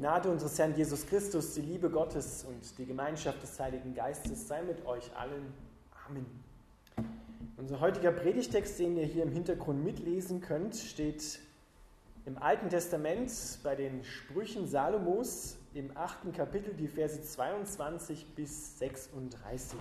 Gnade 0.00 0.30
unseres 0.30 0.58
Herrn 0.58 0.74
Jesus 0.74 1.06
Christus, 1.06 1.52
die 1.52 1.60
Liebe 1.60 1.90
Gottes 1.90 2.46
und 2.48 2.78
die 2.78 2.86
Gemeinschaft 2.86 3.42
des 3.42 3.60
Heiligen 3.60 3.94
Geistes 3.94 4.48
sei 4.48 4.62
mit 4.62 4.86
euch 4.86 5.14
allen. 5.14 5.52
Amen. 6.08 6.24
Unser 7.58 7.80
heutiger 7.80 8.10
Predigtext, 8.10 8.78
den 8.78 8.96
ihr 8.96 9.04
hier 9.04 9.24
im 9.24 9.30
Hintergrund 9.30 9.84
mitlesen 9.84 10.40
könnt, 10.40 10.74
steht 10.74 11.40
im 12.24 12.38
Alten 12.38 12.70
Testament 12.70 13.30
bei 13.62 13.74
den 13.74 14.02
Sprüchen 14.02 14.66
Salomos 14.66 15.58
im 15.74 15.94
achten 15.94 16.32
Kapitel, 16.32 16.72
die 16.72 16.88
Verse 16.88 17.20
22 17.20 18.24
bis 18.34 18.78
36. 18.78 19.78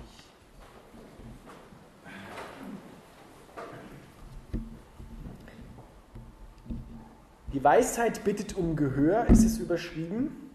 Die 7.52 7.63
Weisheit 7.63 8.23
bittet 8.23 8.55
um 8.55 8.75
Gehör, 8.75 9.25
ist 9.25 9.43
es 9.43 9.57
überschrieben. 9.57 10.52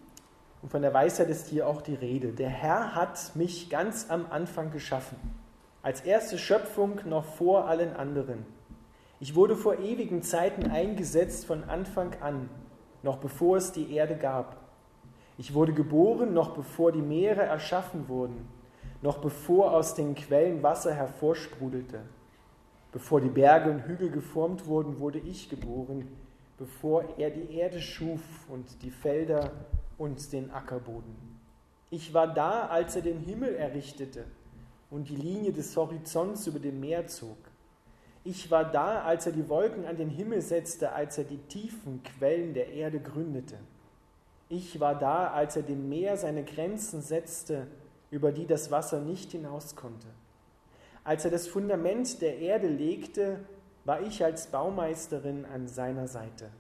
Und 0.63 0.69
von 0.69 0.81
der 0.81 0.95
Weisheit 0.95 1.29
ist 1.29 1.49
hier 1.49 1.67
auch 1.67 1.83
die 1.83 1.97
Rede. 1.97 2.29
Der 2.29 2.49
Herr 2.49 2.95
hat 2.95 3.35
mich 3.35 3.69
ganz 3.69 4.11
am 4.11 4.27
Anfang 4.31 4.71
geschaffen, 4.71 5.17
als 5.83 6.03
erste 6.03 6.39
Schöpfung 6.39 7.01
noch 7.05 7.25
vor 7.25 7.67
allen 7.67 7.97
anderen. 7.97 8.47
Ich 9.19 9.35
wurde 9.35 9.57
vor 9.57 9.81
ewigen 9.81 10.23
Zeiten 10.23 10.71
eingesetzt 10.71 11.47
von 11.47 11.65
Anfang 11.65 12.15
an, 12.21 12.49
noch 13.03 13.17
bevor 13.17 13.57
es 13.57 13.73
die 13.73 13.93
Erde 13.93 14.15
gab. 14.15 14.57
Ich 15.37 15.53
wurde 15.53 15.73
geboren, 15.73 16.33
noch 16.33 16.55
bevor 16.55 16.93
die 16.93 17.03
Meere 17.03 17.43
erschaffen 17.43 18.09
wurden, 18.09 18.49
noch 19.03 19.19
bevor 19.19 19.73
aus 19.73 19.97
den 19.97 20.15
Quellen 20.15 20.63
Wasser 20.63 20.95
hervorsprudelte. 20.95 22.03
Bevor 22.93 23.21
die 23.21 23.31
Berge 23.31 23.73
und 23.73 23.81
Hügel 23.81 24.11
geformt 24.11 24.69
wurden, 24.69 25.01
wurde 25.01 25.19
ich 25.19 25.51
geboren 25.51 26.07
bevor 26.59 27.19
er 27.19 27.31
die 27.31 27.57
Erde 27.57 27.81
schuf 27.81 28.21
und 28.49 28.83
die 28.83 28.91
Felder 28.91 29.53
und 29.99 30.33
den 30.33 30.51
Ackerboden. 30.51 31.15
Ich 31.91 32.13
war 32.15 32.33
da, 32.33 32.67
als 32.67 32.97
er 32.97 33.03
den 33.03 33.21
Himmel 33.21 33.55
errichtete 33.55 34.25
und 34.91 35.09
die 35.09 35.17
Linie 35.17 35.53
des 35.53 35.77
Horizonts 35.77 36.47
über 36.47 36.59
dem 36.59 36.81
Meer 36.81 37.07
zog. 37.07 37.37
Ich 38.25 38.51
war 38.51 38.65
da, 38.65 39.03
als 39.03 39.27
er 39.27 39.33
die 39.33 39.49
Wolken 39.49 39.87
an 39.87 39.97
den 39.97 40.09
Himmel 40.09 40.41
setzte, 40.41 40.93
als 40.93 41.19
er 41.19 41.25
die 41.25 41.39
tiefen 41.39 42.03
Quellen 42.03 42.55
der 42.55 42.69
Erde 42.69 42.99
gründete. 42.99 43.57
Ich 44.49 44.81
war 44.81 44.99
da, 44.99 45.29
als 45.33 45.57
er 45.57 45.63
dem 45.63 45.89
Meer 45.89 46.17
seine 46.17 46.45
Grenzen 46.45 47.03
setzte, 47.03 47.67
über 48.11 48.33
die 48.33 48.47
das 48.47 48.71
Wasser 48.71 49.01
nicht 49.01 49.33
hinaus 49.33 49.77
konnte. 49.77 50.07
Als 51.03 51.25
er 51.25 51.31
das 51.31 51.47
Fundament 51.47 52.23
der 52.23 52.39
Erde 52.39 52.69
legte 52.69 53.41
war 53.85 54.01
ich 54.01 54.25
als 54.25 54.47
Baumeisterin 54.47 55.45
an 55.45 55.69
seiner 55.69 56.09
Seite. 56.09 56.51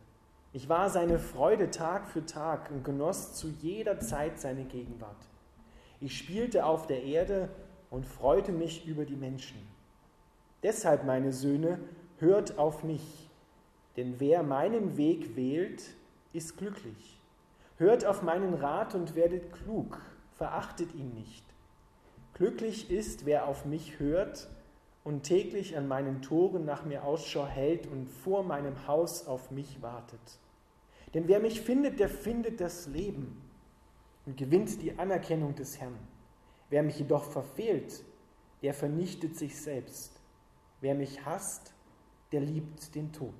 Ich 0.52 0.68
war 0.68 0.90
seine 0.90 1.18
Freude 1.18 1.70
Tag 1.70 2.06
für 2.06 2.24
Tag 2.24 2.70
und 2.70 2.84
genoss 2.84 3.34
zu 3.34 3.48
jeder 3.48 3.98
Zeit 3.98 4.38
seine 4.38 4.64
Gegenwart. 4.64 5.16
Ich 6.00 6.16
spielte 6.18 6.66
auf 6.66 6.86
der 6.86 7.02
Erde 7.02 7.48
und 7.90 8.06
freute 8.06 8.52
mich 8.52 8.86
über 8.86 9.04
die 9.04 9.16
Menschen. 9.16 9.58
Deshalb, 10.62 11.04
meine 11.04 11.32
Söhne, 11.32 11.78
hört 12.18 12.58
auf 12.58 12.84
mich, 12.84 13.30
denn 13.96 14.20
wer 14.20 14.42
meinen 14.42 14.96
Weg 14.96 15.34
wählt, 15.34 15.82
ist 16.32 16.56
glücklich. 16.58 17.20
Hört 17.78 18.04
auf 18.04 18.22
meinen 18.22 18.54
Rat 18.54 18.94
und 18.94 19.16
werdet 19.16 19.52
klug, 19.52 20.00
verachtet 20.36 20.94
ihn 20.94 21.14
nicht. 21.14 21.44
Glücklich 22.34 22.90
ist, 22.90 23.26
wer 23.26 23.46
auf 23.46 23.64
mich 23.64 23.98
hört 23.98 24.48
und 25.04 25.22
täglich 25.22 25.76
an 25.76 25.86
meinen 25.86 26.22
Toren 26.22 26.64
nach 26.64 26.84
mir 26.84 27.04
Ausschau 27.04 27.46
hält 27.46 27.86
und 27.86 28.08
vor 28.08 28.42
meinem 28.42 28.86
Haus 28.88 29.26
auf 29.26 29.50
mich 29.50 29.82
wartet. 29.82 30.40
Denn 31.12 31.28
wer 31.28 31.38
mich 31.38 31.60
findet, 31.60 32.00
der 32.00 32.08
findet 32.08 32.60
das 32.60 32.86
Leben 32.86 33.40
und 34.26 34.36
gewinnt 34.36 34.82
die 34.82 34.98
Anerkennung 34.98 35.54
des 35.54 35.78
Herrn. 35.78 35.98
Wer 36.70 36.82
mich 36.82 36.98
jedoch 36.98 37.24
verfehlt, 37.24 38.02
der 38.62 38.72
vernichtet 38.72 39.36
sich 39.36 39.60
selbst. 39.60 40.20
Wer 40.80 40.94
mich 40.94 41.24
hasst, 41.24 41.74
der 42.32 42.40
liebt 42.40 42.94
den 42.94 43.12
Tod. 43.12 43.34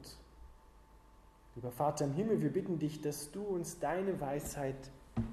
Lieber 1.56 1.70
Vater 1.70 2.04
im 2.04 2.12
Himmel, 2.12 2.42
wir 2.42 2.52
bitten 2.52 2.78
dich, 2.78 3.00
dass 3.00 3.30
du 3.30 3.42
uns 3.42 3.78
deine 3.78 4.20
Weisheit 4.20 4.90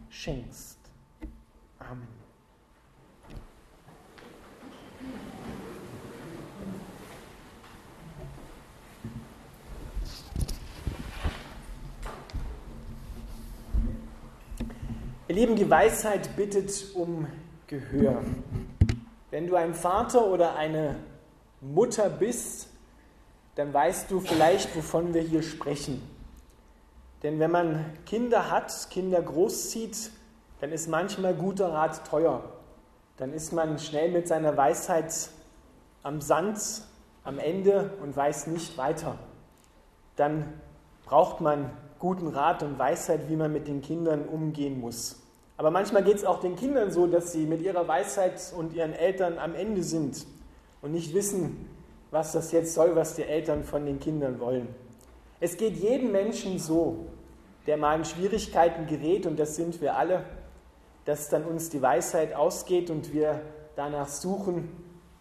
schenkst. 0.10 0.80
Amen. 1.80 2.08
Ihr 15.32 15.38
Lieben, 15.38 15.56
die 15.56 15.70
Weisheit 15.70 16.36
bittet 16.36 16.94
um 16.94 17.26
Gehör. 17.66 18.22
Wenn 19.30 19.48
du 19.48 19.56
ein 19.56 19.74
Vater 19.74 20.28
oder 20.28 20.58
eine 20.58 20.98
Mutter 21.62 22.10
bist, 22.10 22.68
dann 23.56 23.74
weißt 23.74 24.12
du 24.12 24.20
vielleicht, 24.20 24.76
wovon 24.76 25.14
wir 25.14 25.22
hier 25.22 25.42
sprechen. 25.42 26.02
Denn 27.24 27.40
wenn 27.40 27.50
man 27.50 27.86
Kinder 28.06 28.52
hat, 28.52 28.90
Kinder 28.90 29.22
großzieht, 29.22 30.12
dann 30.60 30.74
ist 30.74 30.90
manchmal 30.90 31.34
guter 31.34 31.72
Rat 31.72 32.06
teuer. 32.06 32.44
Dann 33.16 33.32
ist 33.32 33.54
man 33.54 33.80
schnell 33.80 34.12
mit 34.12 34.28
seiner 34.28 34.58
Weisheit 34.58 35.30
am 36.04 36.20
Sand, 36.20 36.60
am 37.24 37.40
Ende 37.40 37.94
und 38.04 38.18
weiß 38.18 38.48
nicht 38.48 38.78
weiter. 38.78 39.18
Dann 40.18 40.60
braucht 41.06 41.40
man 41.40 41.72
guten 42.00 42.28
Rat 42.28 42.64
und 42.64 42.78
Weisheit, 42.78 43.30
wie 43.30 43.38
man 43.38 43.54
mit 43.54 43.70
den 43.70 43.82
Kindern 43.82 44.26
umgehen 44.26 44.82
muss. 44.82 45.21
Aber 45.62 45.70
manchmal 45.70 46.04
geht 46.04 46.16
es 46.16 46.26
auch 46.26 46.40
den 46.40 46.56
Kindern 46.56 46.90
so, 46.90 47.06
dass 47.06 47.34
sie 47.34 47.46
mit 47.46 47.62
ihrer 47.62 47.88
Weisheit 47.88 48.52
und 48.58 48.74
ihren 48.74 48.94
Eltern 48.94 49.38
am 49.38 49.54
Ende 49.54 49.84
sind 49.84 50.26
und 50.82 50.92
nicht 50.92 51.14
wissen, 51.14 51.70
was 52.10 52.32
das 52.32 52.52
jetzt 52.52 52.74
soll, 52.74 52.96
was 52.96 53.14
die 53.14 53.22
Eltern 53.22 53.64
von 53.64 53.86
den 53.86 54.00
Kindern 54.00 54.40
wollen. 54.40 54.70
Es 55.40 55.58
geht 55.58 55.76
jedem 55.76 56.12
Menschen 56.14 56.58
so, 56.58 57.06
der 57.68 57.78
mal 57.78 57.96
in 57.96 58.06
Schwierigkeiten 58.06 58.88
gerät, 58.88 59.28
und 59.28 59.38
das 59.38 59.56
sind 59.56 59.80
wir 59.82 59.96
alle, 59.96 60.24
dass 61.06 61.30
dann 61.30 61.46
uns 61.46 61.70
die 61.70 61.84
Weisheit 61.84 62.34
ausgeht 62.34 62.90
und 62.90 63.14
wir 63.14 63.40
danach 63.76 64.08
suchen, 64.08 64.68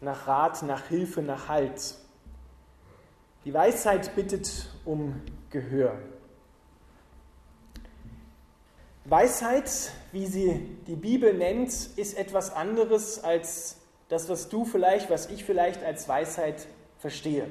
nach 0.00 0.26
Rat, 0.26 0.62
nach 0.62 0.86
Hilfe, 0.86 1.20
nach 1.20 1.48
Halt. 1.48 1.96
Die 3.44 3.52
Weisheit 3.52 4.14
bittet 4.16 4.70
um 4.86 5.20
Gehör. 5.50 5.98
Weisheit, 9.04 9.70
wie 10.12 10.26
sie 10.26 10.78
die 10.86 10.96
Bibel 10.96 11.32
nennt, 11.32 11.70
ist 11.70 12.18
etwas 12.18 12.54
anderes 12.54 13.24
als 13.24 13.78
das, 14.08 14.28
was 14.28 14.48
du 14.48 14.64
vielleicht, 14.64 15.08
was 15.08 15.30
ich 15.30 15.44
vielleicht 15.44 15.82
als 15.82 16.06
Weisheit 16.08 16.66
verstehe. 16.98 17.50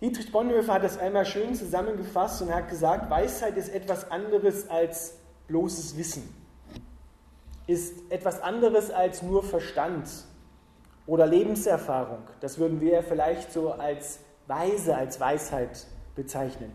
Dietrich 0.00 0.32
Bonhoeffer 0.32 0.74
hat 0.74 0.84
das 0.84 0.98
einmal 0.98 1.24
schön 1.24 1.54
zusammengefasst 1.54 2.42
und 2.42 2.54
hat 2.54 2.68
gesagt, 2.68 3.10
Weisheit 3.10 3.56
ist 3.56 3.68
etwas 3.68 4.10
anderes 4.10 4.68
als 4.68 5.14
bloßes 5.46 5.96
Wissen, 5.96 6.34
ist 7.66 7.94
etwas 8.10 8.40
anderes 8.40 8.90
als 8.90 9.22
nur 9.22 9.42
Verstand 9.42 10.08
oder 11.06 11.26
Lebenserfahrung. 11.26 12.22
Das 12.40 12.58
würden 12.58 12.80
wir 12.80 13.02
vielleicht 13.02 13.52
so 13.52 13.72
als 13.72 14.18
Weise, 14.46 14.96
als 14.96 15.20
Weisheit 15.20 15.86
bezeichnen. 16.14 16.72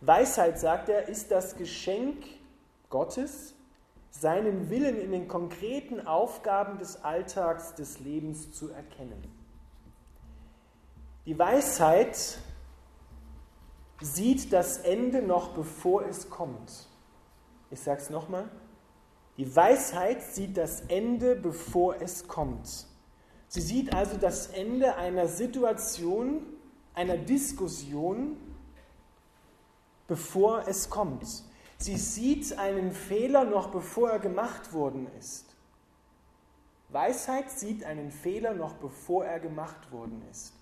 Weisheit, 0.00 0.58
sagt 0.58 0.88
er, 0.88 1.08
ist 1.08 1.30
das 1.30 1.56
Geschenk 1.56 2.24
Gottes, 2.90 3.54
seinen 4.10 4.70
Willen 4.70 4.96
in 4.96 5.12
den 5.12 5.28
konkreten 5.28 6.06
Aufgaben 6.06 6.78
des 6.78 7.04
Alltags 7.04 7.74
des 7.74 8.00
Lebens 8.00 8.52
zu 8.52 8.70
erkennen. 8.70 9.22
Die 11.26 11.38
Weisheit 11.38 12.38
sieht 14.00 14.52
das 14.52 14.78
Ende 14.78 15.22
noch 15.22 15.48
bevor 15.54 16.06
es 16.06 16.30
kommt. 16.30 16.88
Ich 17.70 17.80
sage 17.80 18.00
es 18.00 18.10
nochmal. 18.10 18.48
Die 19.36 19.54
Weisheit 19.54 20.22
sieht 20.22 20.56
das 20.56 20.80
Ende, 20.88 21.36
bevor 21.36 22.00
es 22.00 22.26
kommt. 22.26 22.86
Sie 23.46 23.60
sieht 23.60 23.94
also 23.94 24.16
das 24.16 24.48
Ende 24.48 24.96
einer 24.96 25.28
Situation, 25.28 26.42
einer 26.94 27.16
Diskussion, 27.16 28.36
bevor 30.06 30.66
es 30.66 30.90
kommt. 30.90 31.44
Sie 31.78 31.96
sieht 31.96 32.58
einen 32.58 32.92
Fehler 32.92 33.44
noch 33.44 33.70
bevor 33.70 34.10
er 34.10 34.18
gemacht 34.18 34.72
worden 34.72 35.08
ist. 35.18 35.46
Weisheit 36.88 37.50
sieht 37.50 37.84
einen 37.84 38.10
Fehler 38.10 38.52
noch 38.52 38.74
bevor 38.74 39.24
er 39.24 39.38
gemacht 39.38 39.92
worden 39.92 40.22
ist. 40.30 40.54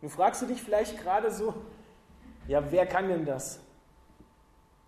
Nun 0.00 0.10
fragst 0.10 0.42
du 0.42 0.46
dich 0.46 0.62
vielleicht 0.62 0.98
gerade 1.00 1.30
so, 1.30 1.54
ja, 2.48 2.72
wer 2.72 2.86
kann 2.86 3.08
denn 3.08 3.24
das? 3.24 3.60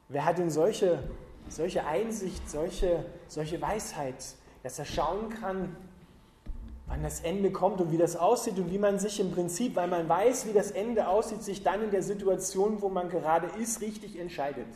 Wer 0.09 0.25
hat 0.25 0.39
denn 0.39 0.51
solche, 0.51 1.09
solche 1.49 1.87
Einsicht, 1.87 2.51
solche, 2.51 3.05
solche 3.29 3.61
Weisheit, 3.61 4.35
dass 4.63 4.79
er 4.79 4.85
schauen 4.85 5.29
kann, 5.29 5.77
wann 6.93 7.03
das 7.03 7.21
Ende 7.21 7.51
kommt 7.51 7.81
und 7.81 7.91
wie 7.91 7.97
das 7.97 8.17
aussieht 8.17 8.59
und 8.59 8.71
wie 8.71 8.77
man 8.77 8.99
sich 8.99 9.19
im 9.19 9.33
Prinzip, 9.33 9.77
weil 9.77 9.89
man 9.89 10.07
weiß, 10.11 10.47
wie 10.47 10.53
das 10.53 10.71
Ende 10.71 11.09
aussieht, 11.09 11.43
sich 11.43 11.63
dann 11.63 11.83
in 11.83 11.91
der 11.91 12.03
Situation, 12.03 12.83
wo 12.83 12.91
man 12.91 13.09
gerade 13.09 13.47
ist, 13.59 13.81
richtig 13.81 14.19
entscheidet. 14.19 14.67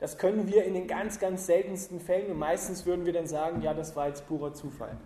Das 0.00 0.16
können 0.16 0.46
wir 0.46 0.64
in 0.64 0.72
den 0.72 0.86
ganz, 0.86 1.20
ganz 1.20 1.44
seltensten 1.44 2.00
Fällen 2.00 2.30
und 2.30 2.38
meistens 2.38 2.86
würden 2.86 3.04
wir 3.04 3.12
dann 3.12 3.26
sagen, 3.26 3.60
ja, 3.60 3.74
das 3.74 3.94
war 3.94 4.08
jetzt 4.08 4.26
purer 4.26 4.54
Zufall, 4.54 4.96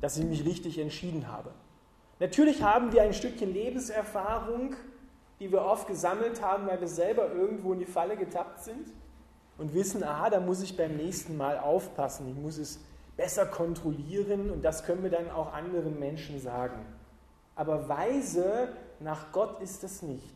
dass 0.00 0.16
ich 0.16 0.24
mich 0.24 0.46
richtig 0.46 0.78
entschieden 0.78 1.28
habe. 1.28 1.50
Natürlich 2.18 2.62
haben 2.62 2.94
wir 2.94 3.02
ein 3.02 3.12
Stückchen 3.12 3.52
Lebenserfahrung, 3.52 4.74
die 5.38 5.52
wir 5.52 5.66
oft 5.66 5.86
gesammelt 5.86 6.40
haben, 6.40 6.66
weil 6.66 6.80
wir 6.80 6.88
selber 6.88 7.30
irgendwo 7.30 7.74
in 7.74 7.80
die 7.80 7.84
Falle 7.84 8.16
getappt 8.16 8.64
sind 8.64 8.86
und 9.58 9.74
wissen, 9.74 10.02
aha, 10.02 10.30
da 10.30 10.40
muss 10.40 10.62
ich 10.62 10.78
beim 10.78 10.96
nächsten 10.96 11.36
Mal 11.36 11.58
aufpassen, 11.58 12.26
ich 12.30 12.42
muss 12.42 12.56
es 12.56 12.80
besser 13.16 13.46
kontrollieren 13.46 14.50
und 14.50 14.62
das 14.62 14.84
können 14.84 15.02
wir 15.02 15.10
dann 15.10 15.30
auch 15.30 15.52
anderen 15.52 15.98
Menschen 15.98 16.40
sagen. 16.40 16.84
Aber 17.54 17.88
weise 17.88 18.68
nach 19.00 19.32
Gott 19.32 19.60
ist 19.60 19.84
es 19.84 20.02
nicht. 20.02 20.34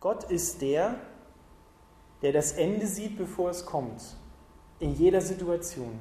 Gott 0.00 0.24
ist 0.24 0.62
der, 0.62 0.96
der 2.22 2.32
das 2.32 2.52
Ende 2.52 2.86
sieht, 2.86 3.18
bevor 3.18 3.50
es 3.50 3.66
kommt, 3.66 4.02
in 4.78 4.94
jeder 4.94 5.20
Situation. 5.20 5.98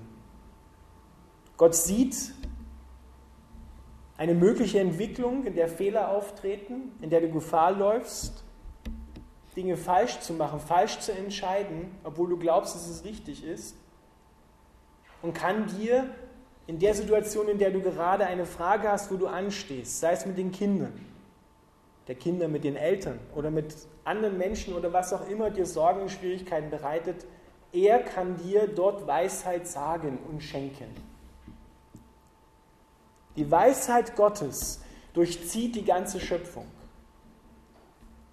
Gott 1.57 1.75
sieht 1.75 2.33
eine 4.17 4.33
mögliche 4.33 4.79
Entwicklung, 4.79 5.45
in 5.45 5.55
der 5.55 5.67
Fehler 5.67 6.09
auftreten, 6.09 6.93
in 7.01 7.09
der 7.09 7.21
du 7.21 7.31
Gefahr 7.31 7.71
läufst, 7.71 8.43
Dinge 9.55 9.77
falsch 9.77 10.19
zu 10.19 10.33
machen, 10.33 10.59
falsch 10.59 10.99
zu 10.99 11.13
entscheiden, 11.13 11.91
obwohl 12.03 12.29
du 12.29 12.37
glaubst, 12.37 12.75
dass 12.75 12.87
es 12.87 13.05
richtig 13.05 13.43
ist, 13.43 13.75
und 15.21 15.33
kann 15.33 15.67
dir 15.67 16.09
in 16.67 16.79
der 16.79 16.93
Situation, 16.93 17.47
in 17.47 17.57
der 17.57 17.71
du 17.71 17.81
gerade 17.81 18.25
eine 18.25 18.45
Frage 18.45 18.89
hast, 18.89 19.11
wo 19.11 19.17
du 19.17 19.27
anstehst, 19.27 19.99
sei 19.99 20.13
es 20.13 20.25
mit 20.25 20.37
den 20.37 20.51
Kindern, 20.51 20.93
der 22.07 22.15
Kinder 22.15 22.47
mit 22.47 22.63
den 22.63 22.75
Eltern 22.75 23.19
oder 23.35 23.51
mit 23.51 23.75
anderen 24.03 24.37
Menschen 24.37 24.73
oder 24.73 24.91
was 24.93 25.13
auch 25.13 25.27
immer 25.29 25.49
dir 25.49 25.65
Sorgen 25.65 26.01
und 26.01 26.11
Schwierigkeiten 26.11 26.69
bereitet, 26.69 27.25
er 27.71 27.99
kann 27.99 28.37
dir 28.37 28.67
dort 28.67 29.05
Weisheit 29.05 29.67
sagen 29.67 30.17
und 30.29 30.41
schenken. 30.41 30.87
Die 33.35 33.49
Weisheit 33.51 34.15
Gottes 34.15 34.81
durchzieht 35.13 35.75
die 35.75 35.83
ganze 35.83 36.19
Schöpfung. 36.19 36.65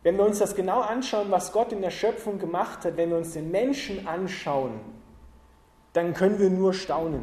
Wenn 0.03 0.17
wir 0.17 0.25
uns 0.25 0.39
das 0.39 0.55
genau 0.55 0.81
anschauen, 0.81 1.31
was 1.31 1.53
Gott 1.53 1.73
in 1.73 1.81
der 1.81 1.91
Schöpfung 1.91 2.39
gemacht 2.39 2.85
hat, 2.85 2.97
wenn 2.97 3.11
wir 3.11 3.17
uns 3.17 3.33
den 3.33 3.51
Menschen 3.51 4.07
anschauen, 4.07 4.81
dann 5.93 6.15
können 6.15 6.39
wir 6.39 6.51
nur 6.51 6.75
staunen. 6.75 7.23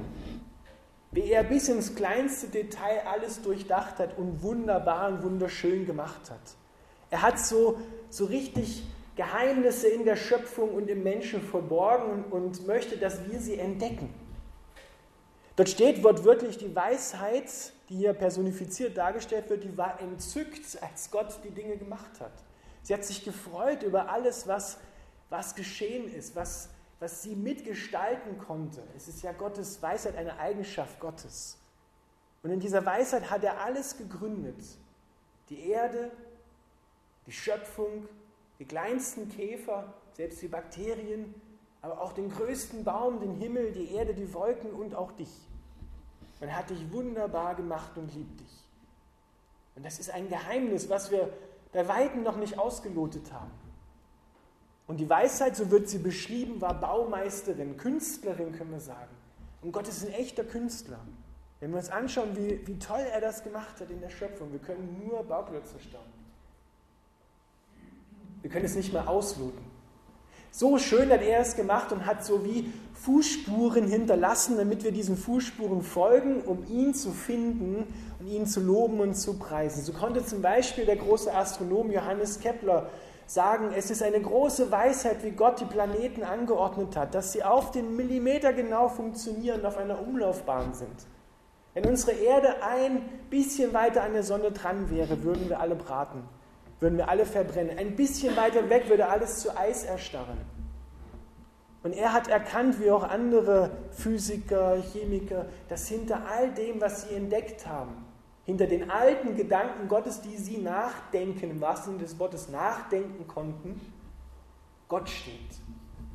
Wie 1.11 1.31
er 1.31 1.43
bis 1.43 1.69
ins 1.69 1.95
kleinste 1.95 2.47
Detail 2.47 3.01
alles 3.11 3.41
durchdacht 3.41 3.97
hat 3.97 4.17
und 4.17 4.43
wunderbar 4.43 5.09
und 5.09 5.23
wunderschön 5.23 5.85
gemacht 5.85 6.29
hat. 6.29 6.55
Er 7.09 7.23
hat 7.23 7.39
so, 7.39 7.79
so 8.09 8.25
richtig 8.25 8.83
Geheimnisse 9.15 9.87
in 9.87 10.05
der 10.05 10.15
Schöpfung 10.15 10.69
und 10.69 10.87
im 10.87 11.03
Menschen 11.03 11.41
verborgen 11.41 12.25
und 12.29 12.65
möchte, 12.67 12.97
dass 12.97 13.29
wir 13.29 13.39
sie 13.39 13.57
entdecken. 13.57 14.13
Dort 15.55 15.67
steht 15.67 16.03
wortwörtlich 16.03 16.57
die 16.57 16.73
Weisheit, 16.73 17.51
die 17.89 17.97
hier 17.97 18.13
personifiziert 18.13 18.95
dargestellt 18.95 19.49
wird, 19.49 19.65
die 19.65 19.77
war 19.77 19.99
entzückt, 19.99 20.81
als 20.81 21.11
Gott 21.11 21.39
die 21.43 21.49
Dinge 21.49 21.75
gemacht 21.75 22.21
hat. 22.21 22.31
Sie 22.83 22.93
hat 22.93 23.03
sich 23.03 23.25
gefreut 23.25 23.83
über 23.83 24.09
alles, 24.09 24.47
was, 24.47 24.77
was 25.29 25.55
geschehen 25.55 26.13
ist, 26.13 26.35
was, 26.35 26.69
was 26.99 27.23
sie 27.23 27.35
mitgestalten 27.35 28.37
konnte. 28.39 28.83
Es 28.95 29.07
ist 29.07 29.21
ja 29.21 29.31
Gottes 29.31 29.81
Weisheit 29.81 30.15
eine 30.15 30.37
Eigenschaft 30.37 30.99
Gottes. 30.99 31.57
Und 32.43 32.51
in 32.51 32.59
dieser 32.59 32.85
Weisheit 32.85 33.29
hat 33.29 33.43
er 33.43 33.61
alles 33.61 33.97
gegründet. 33.97 34.61
Die 35.49 35.69
Erde, 35.69 36.11
die 37.25 37.31
Schöpfung, 37.31 38.07
die 38.59 38.65
kleinsten 38.65 39.29
Käfer, 39.29 39.93
selbst 40.13 40.41
die 40.41 40.47
Bakterien, 40.47 41.33
aber 41.81 42.01
auch 42.01 42.11
den 42.11 42.29
größten 42.29 42.83
Baum, 42.83 43.19
den 43.19 43.35
Himmel, 43.35 43.71
die 43.71 43.93
Erde, 43.93 44.13
die 44.13 44.33
Wolken 44.33 44.71
und 44.71 44.93
auch 44.95 45.13
dich. 45.13 45.31
Man 46.41 46.55
hat 46.55 46.69
dich 46.69 46.91
wunderbar 46.91 47.55
gemacht 47.55 47.97
und 47.97 48.13
liebt 48.13 48.39
dich. 48.39 48.65
Und 49.75 49.85
das 49.85 49.99
ist 49.99 50.09
ein 50.09 50.27
Geheimnis, 50.27 50.89
was 50.89 51.11
wir 51.11 51.31
bei 51.71 51.87
Weitem 51.87 52.23
noch 52.23 52.35
nicht 52.35 52.57
ausgelotet 52.57 53.31
haben. 53.31 53.51
Und 54.89 54.97
die 54.97 55.07
Weisheit, 55.07 55.55
so 55.55 55.69
wird 55.69 55.87
sie 55.87 55.99
beschrieben, 55.99 56.61
war 56.61 56.73
Baumeisterin, 56.73 57.77
Künstlerin, 57.77 58.53
können 58.53 58.71
wir 58.71 58.79
sagen. 58.79 59.11
Und 59.61 59.71
Gott 59.71 59.87
ist 59.87 60.03
ein 60.03 60.11
echter 60.13 60.43
Künstler. 60.43 60.97
Wenn 61.59 61.69
wir 61.69 61.77
uns 61.77 61.91
anschauen, 61.91 62.35
wie, 62.35 62.65
wie 62.65 62.79
toll 62.79 63.05
er 63.13 63.21
das 63.21 63.43
gemacht 63.43 63.79
hat 63.79 63.91
in 63.91 64.01
der 64.01 64.09
Schöpfung, 64.09 64.51
wir 64.51 64.57
können 64.57 64.99
nur 65.05 65.23
Bauklötze 65.25 65.79
staunen. 65.79 66.11
Wir 68.41 68.49
können 68.49 68.65
es 68.65 68.75
nicht 68.75 68.91
mehr 68.91 69.07
ausloten. 69.07 69.63
So 70.49 70.79
schön 70.79 71.11
hat 71.11 71.21
er 71.21 71.41
es 71.41 71.55
gemacht 71.55 71.91
und 71.91 72.07
hat 72.07 72.25
so 72.25 72.43
wie 72.43 72.73
Fußspuren 72.95 73.85
hinterlassen, 73.85 74.57
damit 74.57 74.83
wir 74.83 74.91
diesen 74.91 75.17
Fußspuren 75.17 75.83
folgen, 75.83 76.41
um 76.41 76.65
ihn 76.65 76.95
zu 76.95 77.11
finden 77.11 77.85
und 78.19 78.25
ihn 78.25 78.47
zu 78.47 78.59
loben 78.59 79.01
und 79.01 79.13
zu 79.13 79.37
preisen. 79.37 79.83
So 79.83 79.93
konnte 79.93 80.25
zum 80.25 80.41
Beispiel 80.41 80.87
der 80.87 80.95
große 80.95 81.31
Astronom 81.31 81.91
Johannes 81.91 82.39
Kepler 82.39 82.89
sagen, 83.29 83.71
es 83.75 83.91
ist 83.91 84.01
eine 84.01 84.19
große 84.19 84.71
Weisheit, 84.71 85.23
wie 85.23 85.31
Gott 85.31 85.59
die 85.59 85.65
Planeten 85.65 86.23
angeordnet 86.23 86.95
hat, 86.95 87.13
dass 87.13 87.31
sie 87.31 87.43
auf 87.43 87.71
den 87.71 87.95
Millimeter 87.95 88.53
genau 88.53 88.87
funktionieren, 88.87 89.65
auf 89.65 89.77
einer 89.77 90.01
Umlaufbahn 90.01 90.73
sind. 90.73 91.05
Wenn 91.73 91.85
unsere 91.85 92.13
Erde 92.13 92.63
ein 92.63 93.01
bisschen 93.29 93.73
weiter 93.73 94.03
an 94.03 94.13
der 94.13 94.23
Sonne 94.23 94.51
dran 94.51 94.89
wäre, 94.89 95.23
würden 95.23 95.47
wir 95.49 95.59
alle 95.59 95.75
braten 95.75 96.23
würden 96.79 96.97
wir 96.97 97.09
alle 97.09 97.25
verbrennen. 97.25 97.77
Ein 97.77 97.95
bisschen 97.95 98.35
weiter 98.35 98.69
weg 98.69 98.89
würde 98.89 99.07
alles 99.07 99.39
zu 99.39 99.55
Eis 99.57 99.83
erstarren. 99.83 100.37
Und 101.83 101.93
er 101.93 102.13
hat 102.13 102.27
erkannt, 102.27 102.81
wie 102.81 102.91
auch 102.91 103.03
andere 103.03 103.71
Physiker, 103.91 104.77
Chemiker, 104.91 105.45
dass 105.69 105.87
hinter 105.87 106.21
all 106.29 106.51
dem, 106.51 106.81
was 106.81 107.03
sie 107.03 107.15
entdeckt 107.15 107.65
haben, 107.67 108.05
hinter 108.49 108.65
den 108.65 108.89
alten 108.89 109.35
Gedanken 109.35 109.87
Gottes, 109.87 110.21
die 110.21 110.35
sie 110.35 110.57
nachdenken, 110.57 111.51
im 111.51 111.61
wahrsten 111.61 111.93
Sinne 111.93 112.03
des 112.03 112.17
Wortes 112.17 112.49
nachdenken 112.49 113.27
konnten, 113.27 113.79
Gott 114.87 115.07
steht 115.07 115.61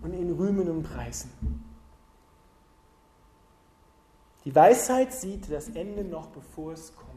und 0.02 0.14
ihn 0.14 0.32
rühmen 0.32 0.68
und 0.68 0.82
preisen. 0.82 1.30
Die 4.44 4.52
Weisheit 4.52 5.14
sieht 5.14 5.48
das 5.48 5.68
Ende 5.68 6.02
noch, 6.02 6.26
bevor 6.26 6.72
es 6.72 6.96
kommt. 6.96 7.12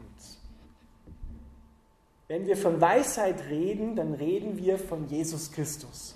Wenn 2.28 2.46
wir 2.46 2.56
von 2.56 2.80
Weisheit 2.80 3.46
reden, 3.48 3.96
dann 3.96 4.14
reden 4.14 4.56
wir 4.56 4.78
von 4.78 5.08
Jesus 5.08 5.50
Christus. 5.50 6.14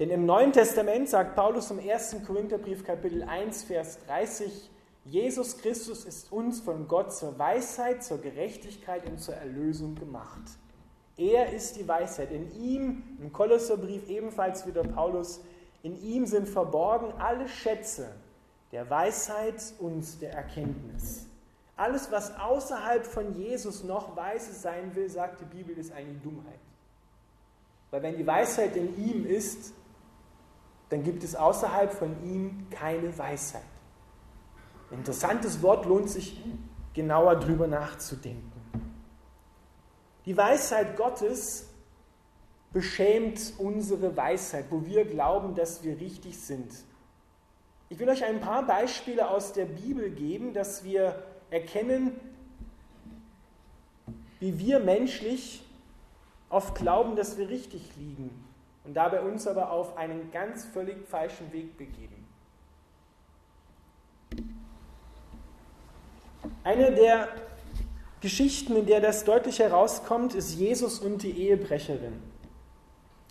Denn 0.00 0.10
im 0.10 0.26
Neuen 0.26 0.52
Testament 0.52 1.08
sagt 1.08 1.36
Paulus 1.36 1.70
im 1.70 1.78
1. 1.78 2.16
Korintherbrief 2.26 2.82
Kapitel 2.82 3.22
1, 3.22 3.62
Vers 3.62 4.00
30, 4.08 4.72
Jesus 5.04 5.58
Christus 5.58 6.04
ist 6.04 6.32
uns 6.32 6.60
von 6.60 6.88
Gott 6.88 7.14
zur 7.14 7.38
Weisheit, 7.38 8.02
zur 8.02 8.18
Gerechtigkeit 8.18 9.06
und 9.06 9.20
zur 9.20 9.34
Erlösung 9.34 9.94
gemacht. 9.94 10.42
Er 11.16 11.52
ist 11.52 11.76
die 11.76 11.86
Weisheit. 11.86 12.32
In 12.32 12.50
ihm, 12.52 13.02
im 13.20 13.32
Kolosserbrief 13.32 14.08
ebenfalls 14.08 14.66
wieder 14.66 14.82
Paulus, 14.82 15.40
in 15.82 16.00
ihm 16.02 16.26
sind 16.26 16.48
verborgen 16.48 17.12
alle 17.18 17.48
Schätze 17.48 18.08
der 18.72 18.88
Weisheit 18.88 19.62
und 19.78 20.20
der 20.22 20.32
Erkenntnis. 20.32 21.26
Alles, 21.76 22.10
was 22.10 22.34
außerhalb 22.36 23.04
von 23.04 23.36
Jesus 23.36 23.84
noch 23.84 24.16
weise 24.16 24.52
sein 24.52 24.94
will, 24.94 25.10
sagt 25.10 25.40
die 25.40 25.44
Bibel, 25.44 25.76
ist 25.76 25.92
eine 25.92 26.14
Dummheit. 26.14 26.58
Weil 27.90 28.02
wenn 28.02 28.16
die 28.16 28.26
Weisheit 28.26 28.74
in 28.76 28.96
ihm 28.96 29.26
ist, 29.26 29.72
dann 30.88 31.02
gibt 31.02 31.22
es 31.22 31.36
außerhalb 31.36 31.92
von 31.92 32.16
ihm 32.24 32.66
keine 32.70 33.16
Weisheit. 33.16 33.62
Interessantes 34.90 35.62
Wort 35.62 35.86
lohnt 35.86 36.10
sich 36.10 36.40
genauer 36.92 37.36
drüber 37.36 37.66
nachzudenken. 37.66 38.52
Die 40.26 40.36
Weisheit 40.36 40.96
Gottes 40.96 41.68
beschämt 42.72 43.54
unsere 43.58 44.16
Weisheit, 44.16 44.66
wo 44.70 44.84
wir 44.84 45.04
glauben, 45.04 45.54
dass 45.54 45.84
wir 45.84 46.00
richtig 46.00 46.38
sind. 46.38 46.72
Ich 47.88 47.98
will 47.98 48.08
euch 48.08 48.24
ein 48.24 48.40
paar 48.40 48.66
Beispiele 48.66 49.28
aus 49.28 49.52
der 49.52 49.66
Bibel 49.66 50.10
geben, 50.10 50.54
dass 50.54 50.82
wir 50.82 51.22
erkennen, 51.50 52.18
wie 54.40 54.58
wir 54.58 54.80
menschlich 54.80 55.64
oft 56.48 56.74
glauben, 56.74 57.16
dass 57.16 57.38
wir 57.38 57.48
richtig 57.48 57.96
liegen 57.96 58.30
und 58.84 58.94
dabei 58.94 59.22
uns 59.22 59.46
aber 59.46 59.70
auf 59.70 59.96
einen 59.96 60.30
ganz 60.32 60.64
völlig 60.64 61.06
falschen 61.06 61.52
Weg 61.52 61.76
begeben. 61.76 62.13
Eine 66.62 66.92
der 66.92 67.28
Geschichten, 68.20 68.76
in 68.76 68.86
der 68.86 69.00
das 69.00 69.24
deutlich 69.24 69.58
herauskommt, 69.58 70.34
ist 70.34 70.54
Jesus 70.54 70.98
und 70.98 71.22
die 71.22 71.32
Ehebrecherin. 71.32 72.22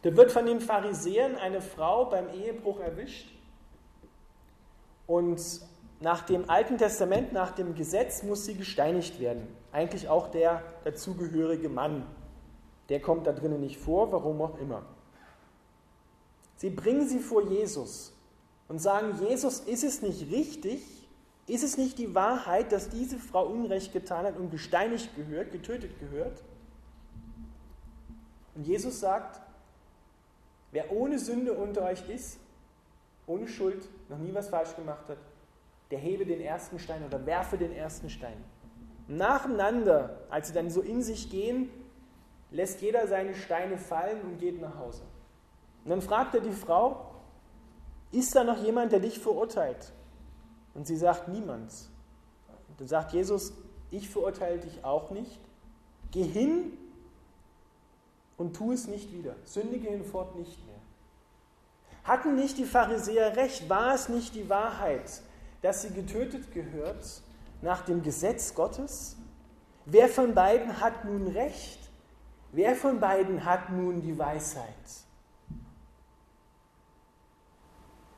Da 0.03 0.15
wird 0.15 0.31
von 0.31 0.45
den 0.45 0.59
Pharisäern 0.59 1.35
eine 1.35 1.61
Frau 1.61 2.05
beim 2.05 2.29
Ehebruch 2.33 2.79
erwischt 2.79 3.29
und 5.07 5.41
nach 6.01 6.23
dem 6.23 6.49
Alten 6.49 6.77
Testament, 6.77 7.31
nach 7.31 7.51
dem 7.51 7.75
Gesetz 7.75 8.23
muss 8.23 8.45
sie 8.45 8.55
gesteinigt 8.55 9.19
werden. 9.21 9.47
Eigentlich 9.71 10.09
auch 10.09 10.27
der 10.27 10.61
dazugehörige 10.83 11.69
Mann. 11.69 12.05
Der 12.89 12.99
kommt 12.99 13.25
da 13.25 13.31
drinnen 13.31 13.61
nicht 13.61 13.77
vor, 13.77 14.11
warum 14.11 14.41
auch 14.41 14.59
immer. 14.59 14.83
Sie 16.57 16.69
bringen 16.69 17.07
sie 17.07 17.19
vor 17.19 17.43
Jesus 17.49 18.13
und 18.67 18.79
sagen, 18.79 19.17
Jesus, 19.27 19.61
ist 19.61 19.83
es 19.83 20.01
nicht 20.01 20.29
richtig, 20.31 21.02
ist 21.47 21.63
es 21.63 21.77
nicht 21.77 21.97
die 21.97 22.15
Wahrheit, 22.15 22.71
dass 22.71 22.89
diese 22.89 23.17
Frau 23.17 23.45
Unrecht 23.45 23.91
getan 23.91 24.25
hat 24.25 24.37
und 24.37 24.49
gesteinigt 24.49 25.15
gehört, 25.15 25.51
getötet 25.51 25.99
gehört? 25.99 26.41
Und 28.55 28.65
Jesus 28.65 28.99
sagt, 28.99 29.41
wer 30.71 30.91
ohne 30.91 31.19
Sünde 31.19 31.53
unter 31.53 31.83
euch 31.83 32.07
ist, 32.09 32.39
ohne 33.27 33.47
Schuld, 33.47 33.87
noch 34.09 34.17
nie 34.17 34.33
was 34.33 34.49
falsch 34.49 34.75
gemacht 34.75 35.07
hat, 35.09 35.17
der 35.91 35.99
hebe 35.99 36.25
den 36.25 36.41
ersten 36.41 36.79
Stein 36.79 37.05
oder 37.05 37.25
werfe 37.25 37.57
den 37.57 37.73
ersten 37.73 38.09
Stein. 38.09 38.43
Nacheinander, 39.07 40.17
als 40.29 40.47
sie 40.47 40.53
dann 40.53 40.69
so 40.69 40.81
in 40.81 41.01
sich 41.01 41.29
gehen, 41.29 41.69
lässt 42.51 42.81
jeder 42.81 43.07
seine 43.07 43.35
Steine 43.35 43.77
fallen 43.77 44.21
und 44.21 44.39
geht 44.39 44.61
nach 44.61 44.77
Hause. 44.77 45.03
Und 45.83 45.89
dann 45.89 46.01
fragt 46.01 46.35
er 46.35 46.41
die 46.41 46.51
Frau, 46.51 47.13
ist 48.11 48.35
da 48.35 48.43
noch 48.43 48.63
jemand, 48.63 48.91
der 48.91 48.99
dich 48.99 49.19
verurteilt? 49.19 49.91
Und 50.73 50.87
sie 50.87 50.97
sagt, 50.97 51.27
niemand. 51.27 51.71
Und 52.69 52.79
dann 52.79 52.87
sagt 52.87 53.13
Jesus, 53.13 53.53
ich 53.91 54.09
verurteile 54.09 54.59
dich 54.59 54.83
auch 54.83 55.11
nicht. 55.11 55.39
Geh 56.11 56.23
hin 56.23 56.73
und 58.37 58.55
tu 58.55 58.71
es 58.71 58.87
nicht 58.87 59.11
wieder. 59.13 59.35
Sündige 59.45 59.89
hinfort 59.89 60.35
nicht 60.35 60.65
mehr. 60.65 60.79
Hatten 62.03 62.35
nicht 62.35 62.57
die 62.57 62.65
Pharisäer 62.65 63.35
recht? 63.37 63.69
War 63.69 63.93
es 63.93 64.09
nicht 64.09 64.35
die 64.35 64.49
Wahrheit, 64.49 65.21
dass 65.61 65.83
sie 65.83 65.91
getötet 65.91 66.51
gehört 66.51 67.21
nach 67.61 67.85
dem 67.85 68.03
Gesetz 68.03 68.53
Gottes? 68.53 69.15
Wer 69.85 70.09
von 70.09 70.33
beiden 70.33 70.79
hat 70.79 71.05
nun 71.05 71.27
recht? 71.27 71.79
Wer 72.51 72.75
von 72.75 72.99
beiden 72.99 73.45
hat 73.45 73.69
nun 73.71 74.01
die 74.01 74.17
Weisheit? 74.17 74.73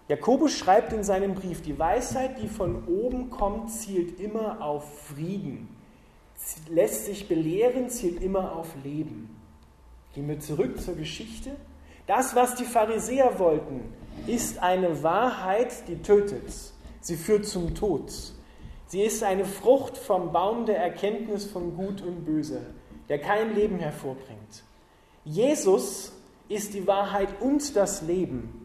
Jakobus 0.08 0.56
schreibt 0.56 0.94
in 0.94 1.04
seinem 1.04 1.34
Brief, 1.34 1.64
die 1.64 1.80
Weisheit, 1.80 2.42
die 2.42 2.48
von 2.48 2.88
oben 2.88 3.32
kommt, 3.32 3.72
zielt 3.72 4.20
immer 4.20 4.62
auf 4.62 5.08
Frieden, 5.08 5.68
lässt 6.70 7.06
sich 7.06 7.28
belehren, 7.28 7.90
zielt 7.90 8.22
immer 8.22 8.56
auf 8.56 8.68
Leben. 8.84 9.36
Gehen 10.14 10.28
wir 10.28 10.40
zurück 10.40 10.80
zur 10.80 10.96
Geschichte. 10.96 11.56
Das, 12.06 12.36
was 12.36 12.54
die 12.54 12.66
Pharisäer 12.66 13.40
wollten, 13.40 13.82
ist 14.28 14.60
eine 14.60 15.02
Wahrheit, 15.02 15.88
die 15.88 15.98
tötet. 15.98 16.54
Sie 17.02 17.16
führt 17.16 17.46
zum 17.46 17.74
Tod. 17.74 18.12
Sie 18.88 19.02
ist 19.02 19.24
eine 19.24 19.46
Frucht 19.46 19.98
vom 19.98 20.32
Baum 20.32 20.68
der 20.68 20.78
Erkenntnis 20.78 21.46
von 21.46 21.76
Gut 21.76 22.04
und 22.04 22.26
Böse, 22.26 22.62
der 23.10 23.20
kein 23.20 23.56
Leben 23.56 23.80
hervorbringt. 23.80 24.64
Jesus 25.24 26.14
ist 26.48 26.76
die 26.76 26.86
Wahrheit 26.86 27.42
und 27.42 27.76
das 27.76 28.04
Leben. 28.04 28.65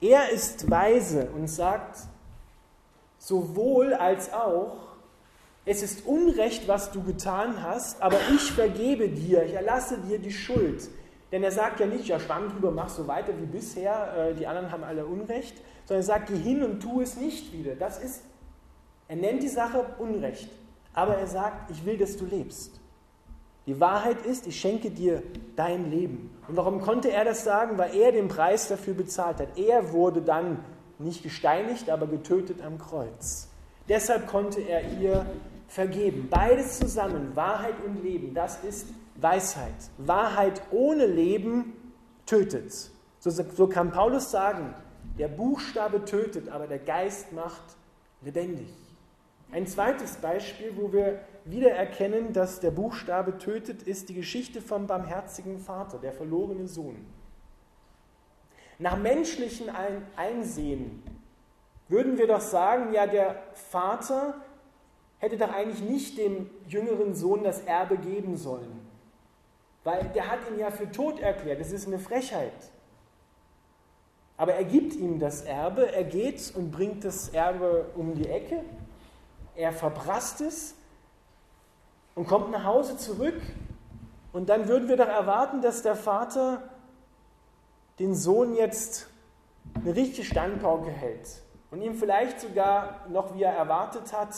Er 0.00 0.30
ist 0.30 0.70
weise 0.70 1.30
und 1.30 1.48
sagt 1.48 2.00
sowohl 3.18 3.94
als 3.94 4.32
auch, 4.32 4.86
es 5.64 5.82
ist 5.82 6.06
Unrecht, 6.06 6.68
was 6.68 6.92
du 6.92 7.02
getan 7.02 7.62
hast, 7.62 8.00
aber 8.00 8.18
ich 8.32 8.52
vergebe 8.52 9.08
dir, 9.08 9.44
ich 9.44 9.54
erlasse 9.54 9.98
dir 9.98 10.18
die 10.18 10.32
Schuld. 10.32 10.88
Denn 11.32 11.42
er 11.42 11.50
sagt 11.50 11.80
ja 11.80 11.86
nicht, 11.86 12.06
ja, 12.06 12.20
schwamm 12.20 12.50
drüber, 12.50 12.70
mach 12.70 12.88
so 12.88 13.08
weiter 13.08 13.32
wie 13.40 13.46
bisher, 13.46 14.14
äh, 14.16 14.34
die 14.34 14.46
anderen 14.46 14.70
haben 14.70 14.84
alle 14.84 15.04
Unrecht, 15.06 15.56
sondern 15.84 16.02
er 16.02 16.06
sagt, 16.06 16.28
geh 16.28 16.38
hin 16.38 16.62
und 16.62 16.80
tu 16.80 17.00
es 17.00 17.16
nicht 17.16 17.52
wieder. 17.52 17.74
Das 17.74 17.98
ist, 17.98 18.22
er 19.08 19.16
nennt 19.16 19.42
die 19.42 19.48
Sache 19.48 19.84
Unrecht, 19.98 20.50
aber 20.94 21.16
er 21.16 21.26
sagt, 21.26 21.70
ich 21.72 21.84
will, 21.84 21.98
dass 21.98 22.16
du 22.16 22.26
lebst. 22.26 22.80
Die 23.66 23.80
Wahrheit 23.80 24.24
ist, 24.24 24.46
ich 24.46 24.60
schenke 24.60 24.90
dir 24.90 25.22
dein 25.56 25.90
Leben. 25.90 26.30
Und 26.46 26.56
warum 26.56 26.80
konnte 26.80 27.10
er 27.10 27.24
das 27.24 27.42
sagen? 27.42 27.78
Weil 27.78 27.96
er 27.96 28.12
den 28.12 28.28
Preis 28.28 28.68
dafür 28.68 28.94
bezahlt 28.94 29.38
hat. 29.38 29.58
Er 29.58 29.92
wurde 29.92 30.22
dann 30.22 30.64
nicht 30.98 31.22
gesteinigt, 31.22 31.90
aber 31.90 32.06
getötet 32.06 32.62
am 32.62 32.78
Kreuz. 32.78 33.48
Deshalb 33.88 34.28
konnte 34.28 34.60
er 34.60 34.82
ihr 35.00 35.26
vergeben. 35.68 36.28
Beides 36.30 36.78
zusammen, 36.78 37.34
Wahrheit 37.34 37.74
und 37.84 38.02
Leben, 38.02 38.34
das 38.34 38.62
ist 38.64 38.86
Weisheit. 39.16 39.74
Wahrheit 39.98 40.62
ohne 40.70 41.06
Leben 41.06 41.72
tötet. 42.24 42.90
So, 43.18 43.30
so 43.30 43.66
kann 43.66 43.90
Paulus 43.90 44.30
sagen, 44.30 44.74
der 45.18 45.28
Buchstabe 45.28 46.04
tötet, 46.04 46.48
aber 46.48 46.66
der 46.66 46.78
Geist 46.78 47.32
macht 47.32 47.62
lebendig. 48.22 48.68
Ein 49.52 49.66
zweites 49.66 50.16
Beispiel, 50.16 50.72
wo 50.76 50.92
wir 50.92 51.20
wieder 51.46 51.70
erkennen, 51.70 52.32
dass 52.32 52.60
der 52.60 52.70
Buchstabe 52.70 53.38
tötet, 53.38 53.82
ist 53.82 54.08
die 54.08 54.14
Geschichte 54.14 54.60
vom 54.60 54.86
barmherzigen 54.86 55.58
Vater, 55.58 55.98
der 55.98 56.12
verlorene 56.12 56.66
Sohn. 56.66 57.06
Nach 58.78 58.96
menschlichem 58.96 59.68
Einsehen 60.16 61.02
würden 61.88 62.18
wir 62.18 62.26
doch 62.26 62.40
sagen, 62.40 62.92
ja, 62.92 63.06
der 63.06 63.42
Vater 63.54 64.34
hätte 65.18 65.38
doch 65.38 65.52
eigentlich 65.52 65.82
nicht 65.88 66.18
dem 66.18 66.50
jüngeren 66.66 67.14
Sohn 67.14 67.42
das 67.42 67.60
Erbe 67.60 67.96
geben 67.96 68.36
sollen, 68.36 68.80
weil 69.84 70.04
der 70.14 70.30
hat 70.30 70.40
ihn 70.50 70.58
ja 70.58 70.70
für 70.70 70.90
tot 70.90 71.20
erklärt, 71.20 71.60
das 71.60 71.72
ist 71.72 71.86
eine 71.86 71.98
Frechheit. 71.98 72.52
Aber 74.36 74.52
er 74.52 74.64
gibt 74.64 74.94
ihm 74.94 75.18
das 75.18 75.42
Erbe, 75.42 75.90
er 75.92 76.04
geht 76.04 76.52
und 76.54 76.70
bringt 76.70 77.04
das 77.04 77.30
Erbe 77.30 77.86
um 77.94 78.14
die 78.14 78.28
Ecke, 78.28 78.62
er 79.54 79.72
verprasst 79.72 80.42
es 80.42 80.74
und 82.16 82.26
kommt 82.26 82.50
nach 82.50 82.64
Hause 82.64 82.96
zurück. 82.96 83.40
Und 84.32 84.48
dann 84.48 84.66
würden 84.66 84.88
wir 84.88 84.96
doch 84.96 85.06
erwarten, 85.06 85.62
dass 85.62 85.82
der 85.82 85.94
Vater 85.94 86.62
den 88.00 88.14
Sohn 88.14 88.54
jetzt 88.54 89.08
eine 89.74 89.94
richtige 89.94 90.24
Standpauke 90.24 90.90
hält 90.90 91.42
und 91.70 91.80
ihm 91.80 91.94
vielleicht 91.94 92.40
sogar 92.40 93.06
noch, 93.08 93.34
wie 93.34 93.42
er 93.42 93.52
erwartet 93.52 94.12
hat, 94.12 94.34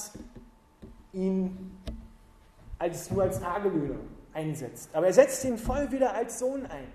ihn 1.13 1.79
als, 2.79 3.11
nur 3.11 3.23
als 3.23 3.41
Tagelöhner 3.41 3.99
einsetzt. 4.33 4.91
Aber 4.93 5.07
er 5.07 5.13
setzt 5.13 5.45
ihn 5.45 5.59
voll 5.59 5.91
wieder 5.91 6.15
als 6.15 6.39
Sohn 6.39 6.67
ein. 6.67 6.93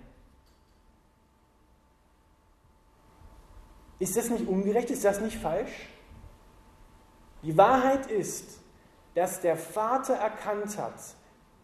Ist 4.00 4.16
das 4.18 4.30
nicht 4.30 4.48
ungerecht? 4.48 4.90
Ist 4.90 5.04
das 5.04 5.20
nicht 5.22 5.38
falsch? 5.38 5.90
Die 7.42 7.58
Wahrheit 7.58 8.08
ist, 8.08 8.60
dass 9.16 9.42
der 9.42 9.58
Vater 9.58 10.16
erkannt 10.16 10.78
hat, 10.78 11.00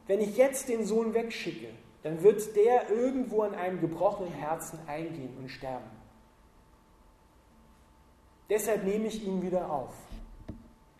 wenn 0.07 0.19
ich 0.19 0.37
jetzt 0.37 0.69
den 0.69 0.85
Sohn 0.85 1.13
wegschicke, 1.13 1.69
dann 2.03 2.23
wird 2.23 2.55
der 2.55 2.89
irgendwo 2.89 3.41
an 3.41 3.55
einem 3.55 3.81
gebrochenen 3.81 4.31
Herzen 4.31 4.79
eingehen 4.87 5.35
und 5.37 5.49
sterben. 5.49 5.89
Deshalb 8.49 8.83
nehme 8.83 9.07
ich 9.07 9.23
ihn 9.23 9.41
wieder 9.41 9.69
auf. 9.69 9.93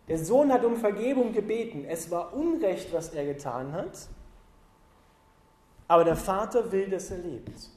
Der 0.08 0.18
Sohn 0.18 0.52
hat 0.52 0.64
um 0.64 0.76
Vergebung 0.76 1.32
gebeten. 1.32 1.84
Es 1.88 2.10
war 2.10 2.32
Unrecht, 2.34 2.92
was 2.92 3.10
er 3.10 3.24
getan 3.24 3.72
hat, 3.72 4.08
aber 5.88 6.04
der 6.04 6.16
Vater 6.16 6.70
will, 6.70 6.88
dass 6.88 7.10
er 7.10 7.18
lebt. 7.18 7.70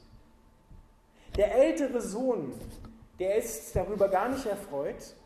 Der 1.36 1.52
ältere 1.52 2.00
Sohn, 2.00 2.52
der 3.18 3.36
ist 3.36 3.74
darüber 3.74 4.08
gar 4.08 4.28
nicht 4.28 4.46
erfreut, 4.46 5.16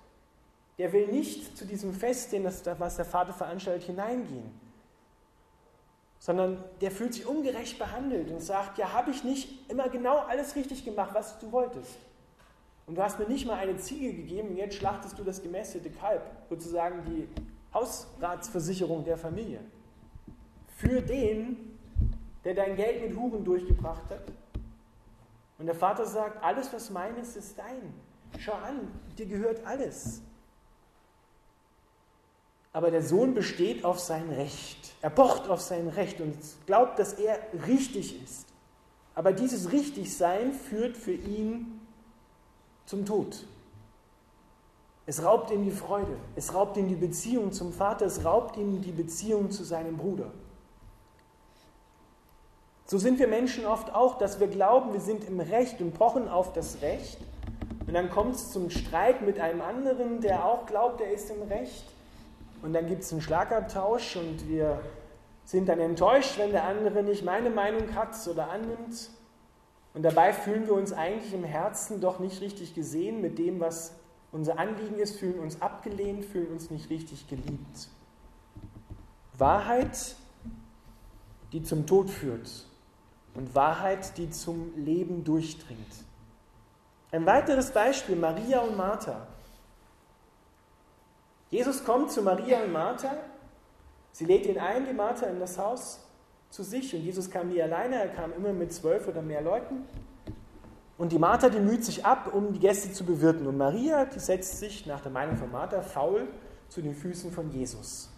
der 0.79 0.93
will 0.93 1.09
nicht 1.09 1.57
zu 1.57 1.67
diesem 1.67 1.93
Fest, 1.93 2.33
den 2.33 2.45
das, 2.45 2.63
was 2.79 2.97
der 2.97 3.05
Vater 3.05 3.33
veranstaltet, 3.33 3.85
hineingehen, 3.85 4.51
sondern 6.21 6.63
der 6.81 6.91
fühlt 6.91 7.15
sich 7.15 7.27
ungerecht 7.27 7.79
behandelt 7.79 8.31
und 8.31 8.41
sagt, 8.41 8.79
ja, 8.79 8.93
habe 8.93 9.11
ich 9.11 9.25
nicht 9.25 9.71
immer 9.71 9.89
genau 9.89 10.19
alles 10.19 10.55
richtig 10.57 10.85
gemacht, 10.85 11.11
was 11.13 11.39
du 11.41 11.51
wolltest. 11.53 11.97
Und 12.87 12.97
du 12.97 13.03
hast 13.03 13.19
mir 13.19 13.29
nicht 13.29 13.47
mal 13.47 13.59
eine 13.59 13.77
Ziege 13.77 14.15
gegeben 14.15 14.51
und 14.51 14.57
jetzt 14.57 14.77
schlachtest 14.77 15.19
du 15.19 15.25
das 15.25 15.43
gemästete 15.43 15.91
Kalb, 15.91 16.23
sozusagen 16.49 17.05
die 17.05 17.29
Hausratsversicherung 17.75 19.05
der 19.05 19.19
Familie. 19.19 19.61
Für 20.77 21.03
den, 21.03 21.79
der 22.45 22.55
dein 22.55 22.77
Geld 22.77 23.07
mit 23.07 23.19
Huren 23.19 23.45
durchgebracht 23.45 24.09
hat. 24.09 24.23
Und 25.59 25.67
der 25.67 25.75
Vater 25.75 26.07
sagt, 26.07 26.43
alles, 26.43 26.73
was 26.73 26.89
meines, 26.89 27.37
ist 27.37 27.59
dein. 27.59 27.93
Schau 28.39 28.53
an, 28.53 28.89
dir 29.19 29.27
gehört 29.27 29.67
alles. 29.67 30.23
Aber 32.79 32.93
der 32.93 33.03
Sohn 33.03 33.35
besteht 33.35 33.85
auf 33.85 33.99
sein 33.99 34.31
Recht. 34.31 34.95
Er 35.03 35.11
pocht 35.11 35.49
auf 35.49 35.61
sein 35.61 35.89
Recht 35.89 36.21
und 36.21 36.37
glaubt, 36.65 37.01
dass 37.01 37.15
er 37.15 37.37
richtig 37.67 38.23
ist. 38.23 38.47
Aber 39.17 39.33
dieses 39.33 39.73
Richtigsein 39.73 40.53
führt 40.53 40.97
für 40.97 41.11
ihn 41.11 41.81
zum 42.87 43.05
Tod. 43.05 43.45
Es 45.07 45.25
raubt 45.25 45.51
ihm 45.51 45.65
die 45.65 45.73
Freude, 45.73 46.19
es 46.37 46.55
raubt 46.55 46.77
ihm 46.77 46.87
die 46.87 46.95
Beziehung 46.95 47.51
zum 47.51 47.73
Vater, 47.73 48.07
es 48.07 48.25
raubt 48.25 48.57
ihm 48.57 48.81
die 48.81 48.93
Beziehung 48.93 49.51
zu 49.51 49.65
seinem 49.65 49.97
Bruder. 49.97 50.31
So 52.87 52.97
sind 52.97 53.19
wir 53.19 53.27
Menschen 53.27 53.67
oft 53.67 53.93
auch, 53.93 54.19
dass 54.19 54.39
wir 54.39 54.47
glauben, 54.47 54.93
wir 54.93 55.01
sind 55.01 55.25
im 55.25 55.41
Recht 55.41 55.81
und 55.81 55.95
pochen 55.95 56.29
auf 56.29 56.53
das 56.53 56.81
Recht. 56.81 57.19
Und 57.89 57.95
dann 57.95 58.09
kommt 58.09 58.37
es 58.37 58.53
zum 58.53 58.71
Streit 58.71 59.23
mit 59.23 59.41
einem 59.41 59.63
anderen, 59.63 60.21
der 60.21 60.45
auch 60.45 60.65
glaubt, 60.67 61.01
er 61.01 61.11
ist 61.11 61.29
im 61.31 61.43
Recht 61.43 61.98
und 62.63 62.73
dann 62.73 62.87
gibt 62.87 63.03
es 63.03 63.13
einen 63.13 63.21
Schlagabtausch 63.21 64.17
und 64.17 64.49
wir 64.49 64.81
sind 65.45 65.69
dann 65.69 65.81
enttäuscht, 65.81 66.39
wenn 66.39 66.51
der 66.51 66.65
andere 66.65 67.03
nicht 67.03 67.25
meine 67.25 67.51
Meinung 67.51 67.95
hat 67.95 68.15
oder 68.27 68.51
annimmt. 68.51 69.11
Und 69.95 70.03
dabei 70.03 70.33
fühlen 70.33 70.67
wir 70.67 70.75
uns 70.75 70.93
eigentlich 70.93 71.33
im 71.33 71.45
Herzen 71.45 72.01
doch 72.01 72.19
nicht 72.19 72.41
richtig 72.41 72.75
gesehen 72.75 73.21
mit 73.21 73.39
dem, 73.39 73.59
was 73.61 73.95
unser 74.31 74.59
Anliegen 74.59 74.99
ist, 74.99 75.19
fühlen 75.19 75.39
uns 75.39 75.63
abgelehnt, 75.63 76.25
fühlen 76.25 76.49
uns 76.49 76.71
nicht 76.71 76.91
richtig 76.91 77.29
geliebt. 77.29 77.89
Wahrheit, 79.39 80.17
die 81.53 81.63
zum 81.63 81.87
Tod 81.87 82.11
führt 82.11 82.67
und 83.35 83.55
Wahrheit, 83.55 84.19
die 84.19 84.31
zum 84.31 84.73
Leben 84.77 85.25
durchdringt. 85.25 86.05
Ein 87.11 87.25
weiteres 87.25 87.71
Beispiel, 87.71 88.17
Maria 88.17 88.61
und 88.61 88.77
Martha. 88.77 89.27
Jesus 91.51 91.85
kommt 91.85 92.11
zu 92.11 92.23
Maria 92.23 92.63
und 92.63 92.73
Martha, 92.73 93.17
sie 94.13 94.27
lädt 94.27 94.47
ihn 94.47 94.59
ein, 94.59 94.87
die 94.87 94.93
Martha, 94.93 95.27
in 95.27 95.41
das 95.41 95.59
Haus 95.59 96.01
zu 96.51 96.63
sich 96.63 96.95
und 96.95 97.01
Jesus 97.01 97.31
kam 97.31 97.49
nie 97.49 97.63
alleine, 97.63 97.97
er 97.97 98.09
kam 98.09 98.33
immer 98.33 98.53
mit 98.53 98.73
zwölf 98.73 99.09
oder 99.09 99.23
mehr 99.23 99.41
Leuten. 99.41 99.85
Und 100.99 101.13
die 101.13 101.19
Martha, 101.19 101.49
die 101.49 101.61
müht 101.61 101.85
sich 101.85 102.05
ab, 102.05 102.35
um 102.35 102.53
die 102.53 102.59
Gäste 102.59 102.93
zu 102.93 103.05
bewirten. 103.05 103.47
Und 103.47 103.57
Maria, 103.57 104.05
die 104.05 104.19
setzt 104.19 104.59
sich 104.59 104.85
nach 104.85 105.01
der 105.01 105.13
Meinung 105.13 105.37
von 105.37 105.51
Martha 105.51 105.81
faul 105.81 106.27
zu 106.69 106.83
den 106.83 106.95
Füßen 106.95 107.31
von 107.31 107.51
Jesus. 107.53 108.11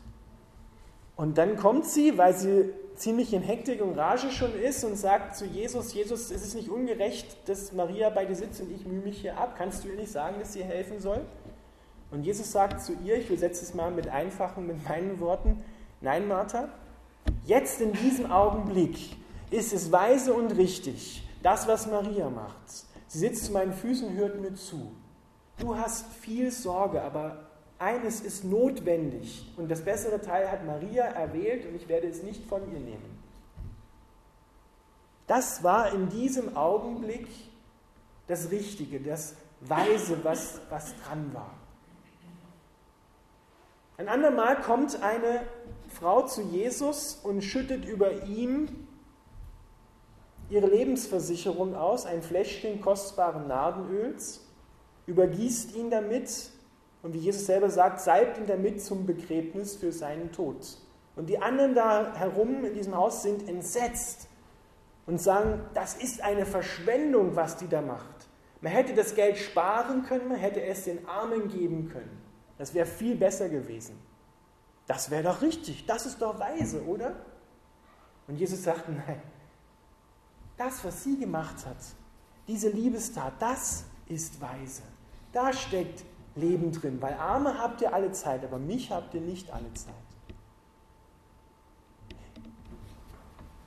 Und 1.15 1.37
dann 1.37 1.57
kommt 1.57 1.85
sie, 1.85 2.17
weil 2.17 2.35
sie 2.35 2.73
ziemlich 2.95 3.35
in 3.35 3.43
Hektik 3.43 3.83
und 3.83 3.99
Rage 3.99 4.31
schon 4.31 4.59
ist 4.59 4.85
und 4.85 4.97
sagt 4.97 5.37
zu 5.37 5.45
Jesus, 5.45 5.93
Jesus, 5.93 6.31
es 6.31 6.43
ist 6.43 6.55
nicht 6.55 6.71
ungerecht, 6.71 7.37
dass 7.47 7.73
Maria 7.73 8.09
bei 8.09 8.25
dir 8.25 8.35
sitzt 8.35 8.63
und 8.63 8.71
ich 8.71 8.87
mühe 8.87 9.03
mich 9.03 9.21
hier 9.21 9.37
ab. 9.37 9.55
Kannst 9.59 9.85
du 9.85 9.89
ihr 9.89 9.97
nicht 9.97 10.11
sagen, 10.11 10.37
dass 10.39 10.55
sie 10.55 10.65
helfen 10.65 10.99
soll? 11.01 11.21
Und 12.11 12.25
Jesus 12.25 12.51
sagt 12.51 12.81
zu 12.81 12.95
ihr, 13.05 13.17
ich 13.17 13.29
übersetze 13.29 13.65
es 13.65 13.75
mal 13.75 13.91
mit 13.91 14.09
einfachen, 14.09 14.67
mit 14.67 14.89
meinen 14.89 15.21
Worten, 15.21 15.63
nein, 16.01 16.27
Martha, 16.27 16.69
jetzt 17.45 17.81
in 17.81 17.93
diesem 17.93 18.31
Augenblick 18.31 19.17
ist 19.51 19.73
es 19.73 19.93
weise 19.93 20.35
und 20.35 20.53
richtig, 20.57 21.27
das, 21.43 21.69
was 21.69 21.87
Maria 21.87 22.29
macht. 22.31 22.57
Sie 23.07 23.19
sitzt 23.19 23.47
zu 23.47 23.53
meinen 23.53 23.73
Füßen 23.73 24.09
und 24.09 24.17
hört 24.17 24.41
mir 24.41 24.55
zu. 24.55 24.93
Du 25.59 25.77
hast 25.77 26.07
viel 26.15 26.51
Sorge, 26.51 27.03
aber 27.03 27.51
eines 27.79 28.21
ist 28.21 28.45
notwendig 28.45 29.53
und 29.57 29.71
das 29.71 29.83
bessere 29.83 30.21
Teil 30.21 30.51
hat 30.51 30.67
Maria 30.67 31.05
erwählt 31.05 31.67
und 31.67 31.75
ich 31.75 31.89
werde 31.89 32.09
es 32.09 32.23
nicht 32.23 32.45
von 32.47 32.63
ihr 32.73 32.79
nehmen. 32.79 33.19
Das 35.27 35.63
war 35.63 35.93
in 35.93 36.09
diesem 36.09 36.57
Augenblick 36.57 37.29
das 38.27 38.51
Richtige, 38.51 39.01
das 39.01 39.35
Weise, 39.61 40.19
was, 40.25 40.61
was 40.71 40.95
dran 41.05 41.33
war. 41.33 41.60
Ein 44.01 44.09
andermal 44.09 44.59
kommt 44.63 45.03
eine 45.03 45.43
Frau 45.89 46.23
zu 46.23 46.41
Jesus 46.41 47.21
und 47.23 47.43
schüttet 47.43 47.85
über 47.85 48.23
ihm 48.23 48.87
ihre 50.49 50.69
Lebensversicherung 50.69 51.75
aus, 51.75 52.07
ein 52.07 52.23
Fläschchen 52.23 52.81
kostbaren 52.81 53.47
Nardenöls, 53.47 54.49
übergießt 55.05 55.77
ihn 55.77 55.91
damit 55.91 56.49
und 57.03 57.13
wie 57.13 57.19
Jesus 57.19 57.45
selber 57.45 57.69
sagt, 57.69 58.01
salbt 58.01 58.39
ihn 58.39 58.47
damit 58.47 58.83
zum 58.83 59.05
Begräbnis 59.05 59.77
für 59.77 59.93
seinen 59.93 60.33
Tod. 60.33 60.79
Und 61.15 61.29
die 61.29 61.39
anderen 61.39 61.75
da 61.75 62.15
herum 62.15 62.65
in 62.65 62.73
diesem 62.73 62.97
Haus 62.97 63.23
sind 63.23 63.47
entsetzt 63.51 64.29
und 65.05 65.21
sagen, 65.21 65.61
das 65.75 65.95
ist 65.95 66.23
eine 66.23 66.47
Verschwendung, 66.47 67.37
was 67.37 67.59
die 67.59 67.69
da 67.69 67.83
macht. 67.83 68.31
Man 68.63 68.73
hätte 68.73 68.95
das 68.95 69.15
Geld 69.15 69.37
sparen 69.37 70.05
können, 70.05 70.29
man 70.29 70.39
hätte 70.39 70.63
es 70.63 70.85
den 70.85 71.07
Armen 71.07 71.49
geben 71.49 71.91
können. 71.93 72.20
Das 72.61 72.75
wäre 72.75 72.85
viel 72.85 73.17
besser 73.17 73.49
gewesen. 73.49 73.99
Das 74.87 75.11
wäre 75.11 75.23
doch 75.23 75.41
richtig, 75.41 75.87
das 75.87 76.05
ist 76.05 76.21
doch 76.21 76.39
weise, 76.39 76.85
oder? 76.85 77.17
Und 78.29 78.37
Jesus 78.37 78.65
sagt, 78.65 78.87
nein, 79.07 79.23
das, 80.59 80.85
was 80.85 81.03
sie 81.03 81.19
gemacht 81.19 81.65
hat, 81.65 81.79
diese 82.47 82.69
Liebestat, 82.69 83.33
das 83.39 83.85
ist 84.09 84.43
weise. 84.43 84.83
Da 85.33 85.55
steckt 85.55 86.05
Leben 86.35 86.71
drin, 86.71 87.01
weil 87.01 87.15
Arme 87.15 87.57
habt 87.57 87.81
ihr 87.81 87.95
alle 87.95 88.13
Zeit, 88.13 88.45
aber 88.45 88.59
mich 88.59 88.91
habt 88.91 89.15
ihr 89.15 89.23
nicht 89.23 89.51
alle 89.51 89.73
Zeit. 89.73 89.95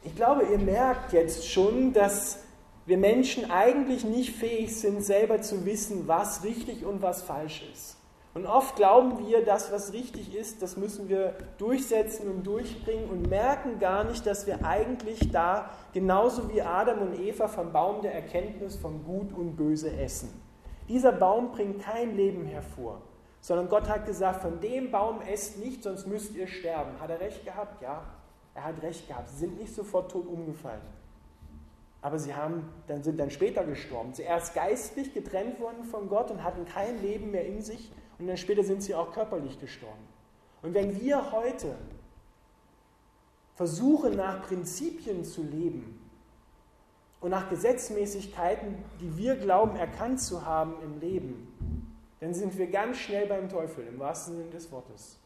Ich 0.04 0.16
glaube, 0.16 0.44
ihr 0.44 0.60
merkt 0.60 1.14
jetzt 1.14 1.50
schon, 1.50 1.94
dass 1.94 2.44
wir 2.86 3.00
Menschen 3.00 3.50
eigentlich 3.50 4.04
nicht 4.04 4.36
fähig 4.36 4.80
sind, 4.80 5.04
selber 5.04 5.42
zu 5.42 5.66
wissen, 5.66 6.08
was 6.08 6.44
richtig 6.44 6.86
und 6.86 7.02
was 7.02 7.24
falsch 7.24 7.64
ist. 7.74 7.98
Und 8.34 8.48
oft 8.48 8.76
glauben 8.76 9.20
wir, 9.28 9.46
das, 9.46 9.72
was 9.72 9.94
richtig 9.94 10.36
ist, 10.36 10.64
das 10.64 10.76
müssen 10.76 11.08
wir 11.08 11.36
durchsetzen 11.60 12.28
und 12.28 12.44
durchbringen 12.44 13.10
und 13.10 13.30
merken 13.30 13.78
gar 13.78 14.04
nicht, 14.04 14.26
dass 14.26 14.48
wir 14.48 14.66
eigentlich 14.66 15.32
da 15.32 15.70
genauso 15.94 16.52
wie 16.52 16.64
Adam 16.64 17.04
und 17.04 17.20
Eva 17.20 17.48
vom 17.48 17.72
Baum 17.72 18.02
der 18.02 18.16
Erkenntnis 18.16 18.76
von 18.76 19.04
Gut 19.04 19.32
und 19.34 19.56
Böse 19.56 19.96
essen. 19.96 20.30
Dieser 20.90 21.12
Baum 21.12 21.52
bringt 21.52 21.84
kein 21.84 22.16
Leben 22.16 22.46
hervor, 22.46 23.02
sondern 23.40 23.70
Gott 23.70 23.88
hat 23.88 24.08
gesagt, 24.08 24.42
von 24.42 24.60
dem 24.60 24.90
Baum 24.90 25.22
esst 25.22 25.60
nicht, 25.60 25.84
sonst 25.84 26.08
müsst 26.08 26.34
ihr 26.36 26.48
sterben. 26.48 27.00
Hat 27.00 27.12
er 27.12 27.20
recht 27.20 27.46
gehabt? 27.46 27.84
Ja, 27.84 28.04
er 28.56 28.64
hat 28.64 28.82
recht 28.82 29.08
gehabt. 29.08 29.30
Sie 29.30 29.38
sind 29.38 29.60
nicht 29.60 29.76
sofort 29.76 30.12
tot 30.12 30.26
umgefallen. 30.26 30.82
Aber 32.02 32.18
sie 32.20 32.34
haben, 32.34 32.68
dann 32.88 33.04
sind 33.04 33.20
dann 33.20 33.30
später 33.30 33.64
gestorben. 33.64 34.14
Zuerst 34.14 34.56
geistlich 34.56 35.14
getrennt 35.14 35.60
worden 35.60 35.84
von 35.86 36.10
Gott 36.10 36.32
und 36.32 36.44
hatten 36.44 36.66
kein 36.66 37.02
Leben 37.02 37.32
mehr 37.32 37.46
in 37.46 37.62
sich 37.62 37.92
und 38.24 38.28
dann 38.28 38.38
später 38.38 38.64
sind 38.64 38.82
sie 38.82 38.96
auch 38.96 39.12
körperlich 39.12 39.60
gestorben. 39.60 40.08
Und 40.62 40.74
wenn 40.74 40.98
wir 41.02 41.34
heute 41.34 41.76
versuchen, 43.56 44.16
nach 44.16 44.48
Prinzipien 44.48 45.26
zu 45.26 45.44
leben, 45.44 46.00
und 47.20 47.32
nach 47.32 47.50
Gesetzmäßigkeiten, 47.50 48.76
die 49.02 49.18
wir 49.18 49.36
glauben 49.36 49.76
erkannt 49.78 50.22
zu 50.22 50.46
haben 50.46 50.74
im 50.84 51.02
Leben, 51.02 51.48
dann 52.22 52.34
sind 52.34 52.58
wir 52.58 52.68
ganz 52.68 52.98
schnell 52.98 53.28
beim 53.28 53.50
Teufel, 53.50 53.88
im 53.88 54.00
wahrsten 54.00 54.38
Sinne 54.38 54.50
des 54.50 54.72
Wortes, 54.72 55.18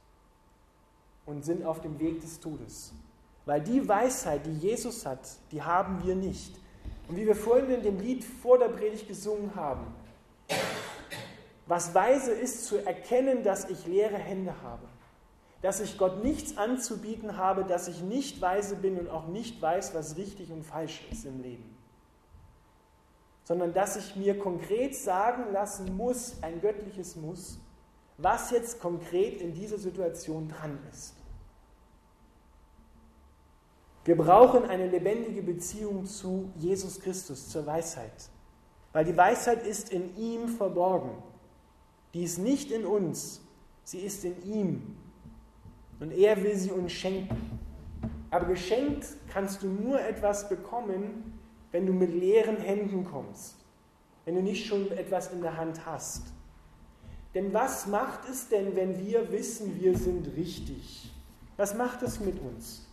und 1.27 1.45
sind 1.45 1.63
auf 1.63 1.81
dem 1.81 1.99
Weg 1.99 2.21
des 2.21 2.39
Todes. 2.39 2.93
Weil 3.45 3.61
die 3.61 3.87
Weisheit, 3.87 4.45
die 4.45 4.57
Jesus 4.57 5.05
hat, 5.05 5.21
die 5.51 5.61
haben 5.61 6.03
wir 6.03 6.15
nicht. 6.15 6.55
Und 7.07 7.15
wie 7.15 7.27
wir 7.27 7.35
vorhin 7.35 7.69
in 7.69 7.83
dem 7.83 7.99
Lied 7.99 8.23
vor 8.23 8.57
der 8.57 8.69
Predigt 8.69 9.07
gesungen 9.07 9.55
haben, 9.55 9.85
was 11.67 11.93
weise 11.93 12.31
ist, 12.31 12.65
zu 12.65 12.77
erkennen, 12.77 13.43
dass 13.43 13.69
ich 13.69 13.85
leere 13.85 14.17
Hände 14.17 14.53
habe, 14.63 14.87
dass 15.61 15.79
ich 15.79 15.97
Gott 15.97 16.23
nichts 16.23 16.57
anzubieten 16.57 17.37
habe, 17.37 17.63
dass 17.63 17.87
ich 17.87 18.01
nicht 18.01 18.41
weise 18.41 18.75
bin 18.75 18.97
und 18.97 19.09
auch 19.09 19.27
nicht 19.27 19.61
weiß, 19.61 19.93
was 19.93 20.17
richtig 20.17 20.51
und 20.51 20.63
falsch 20.63 21.01
ist 21.11 21.25
im 21.25 21.41
Leben 21.41 21.77
sondern 23.47 23.73
dass 23.73 23.95
ich 23.95 24.17
mir 24.17 24.37
konkret 24.37 24.93
sagen 24.93 25.53
lassen 25.53 25.95
muss, 25.95 26.35
ein 26.41 26.59
göttliches 26.59 27.15
Muss, 27.15 27.57
was 28.17 28.51
jetzt 28.51 28.81
konkret 28.81 29.39
in 29.39 29.53
dieser 29.53 29.77
Situation 29.77 30.49
dran 30.49 30.77
ist. 30.91 31.13
Wir 34.03 34.17
brauchen 34.17 34.65
eine 34.65 34.89
lebendige 34.89 35.41
Beziehung 35.41 36.05
zu 36.05 36.51
Jesus 36.57 36.99
Christus, 36.99 37.47
zur 37.47 37.65
Weisheit, 37.65 38.29
weil 38.91 39.05
die 39.05 39.15
Weisheit 39.15 39.65
ist 39.65 39.93
in 39.93 40.17
ihm 40.17 40.49
verborgen. 40.49 41.11
Die 42.17 42.23
ist 42.23 42.39
nicht 42.39 42.71
in 42.71 42.83
uns, 42.83 43.41
sie 43.83 43.99
ist 43.99 44.25
in 44.25 44.43
ihm. 44.43 44.95
Und 45.99 46.11
er 46.11 46.43
will 46.43 46.55
sie 46.55 46.71
uns 46.71 46.91
schenken. 46.91 47.59
Aber 48.31 48.47
geschenkt 48.47 49.05
kannst 49.31 49.61
du 49.61 49.67
nur 49.67 50.01
etwas 50.01 50.49
bekommen, 50.49 51.39
wenn 51.71 51.85
du 51.85 51.93
mit 51.93 52.11
leeren 52.11 52.57
Händen 52.57 53.05
kommst, 53.05 53.57
wenn 54.25 54.33
du 54.33 54.41
nicht 54.41 54.65
schon 54.65 54.91
etwas 54.93 55.31
in 55.31 55.43
der 55.43 55.57
Hand 55.57 55.85
hast. 55.85 56.23
Denn 57.35 57.53
was 57.53 57.85
macht 57.85 58.27
es 58.27 58.49
denn, 58.49 58.75
wenn 58.75 58.97
wir 59.05 59.31
wissen, 59.31 59.79
wir 59.79 59.95
sind 59.95 60.35
richtig? 60.35 61.13
Was 61.55 61.75
macht 61.75 62.01
es 62.01 62.19
mit 62.19 62.41
uns? 62.41 62.87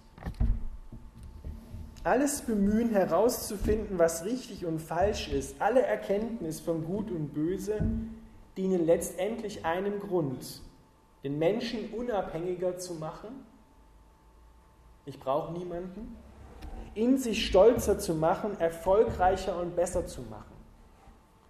Alles 2.03 2.43
Bemühen 2.43 2.91
herauszufinden, 2.91 3.99
was 3.99 4.27
richtig 4.27 4.67
und 4.67 4.83
falsch 4.83 5.33
ist, 5.33 5.63
alle 5.63 5.81
Erkenntnis 5.81 6.61
von 6.61 6.85
Gut 6.85 7.11
und 7.11 7.33
Böse, 7.33 7.81
dienen 8.57 8.87
letztendlich 8.87 9.65
einem 9.65 10.01
Grund, 10.01 10.63
den 11.23 11.39
Menschen 11.39 11.91
unabhängiger 11.93 12.79
zu 12.79 12.95
machen. 12.95 13.47
Ich 15.07 15.19
brauche 15.19 15.53
niemanden 15.53 16.17
in 16.95 17.19
sich 17.19 17.47
stolzer 17.47 17.99
zu 17.99 18.15
machen, 18.15 18.59
erfolgreicher 18.61 19.61
und 19.61 19.75
besser 19.75 20.07
zu 20.07 20.23
machen. 20.23 20.55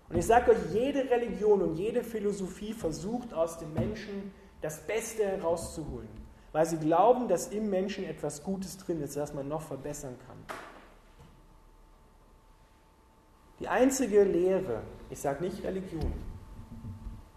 Und 0.09 0.17
ich 0.17 0.27
sage 0.27 0.53
euch, 0.53 0.73
jede 0.73 1.11
Religion 1.11 1.63
und 1.63 1.77
jede 1.77 2.03
Philosophie 2.03 2.73
versucht 2.73 3.33
aus 3.33 3.59
dem 3.59 3.73
Menschen 3.75 4.33
das 4.61 4.87
Beste 4.87 5.25
herauszuholen, 5.25 6.09
weil 6.53 6.67
sie 6.67 6.79
glauben, 6.79 7.29
dass 7.29 7.49
im 7.49 7.69
Menschen 7.69 8.05
etwas 8.05 8.43
Gutes 8.43 8.79
drin 8.79 9.03
ist, 9.03 9.17
das 9.17 9.35
man 9.35 9.49
noch 9.49 9.63
verbessern 9.63 10.17
kann. 10.27 10.37
Die 13.61 13.69
einzige 13.69 14.25
Lehre, 14.25 14.83
ich 15.11 15.19
sage 15.21 15.45
nicht 15.45 15.63
Religion, 15.63 16.13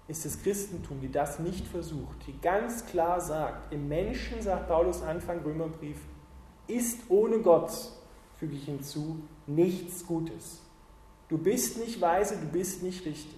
ist 0.08 0.26
das 0.26 0.42
Christentum, 0.42 1.02
die 1.02 1.12
das 1.12 1.40
nicht 1.40 1.68
versucht, 1.68 2.26
die 2.28 2.40
ganz 2.40 2.86
klar 2.86 3.20
sagt, 3.20 3.74
im 3.74 3.88
Menschen, 3.88 4.42
sagt 4.42 4.68
Paulus 4.68 5.02
Anfang 5.02 5.40
Römerbrief, 5.40 5.98
ist 6.68 7.02
ohne 7.10 7.40
Gott 7.40 7.72
füge 8.38 8.56
ich 8.56 8.66
hinzu, 8.66 9.22
nichts 9.46 10.06
Gutes. 10.06 10.62
Du 11.28 11.38
bist 11.38 11.78
nicht 11.78 12.00
weise, 12.00 12.38
du 12.38 12.48
bist 12.48 12.84
nicht 12.84 13.06
richtig. 13.06 13.36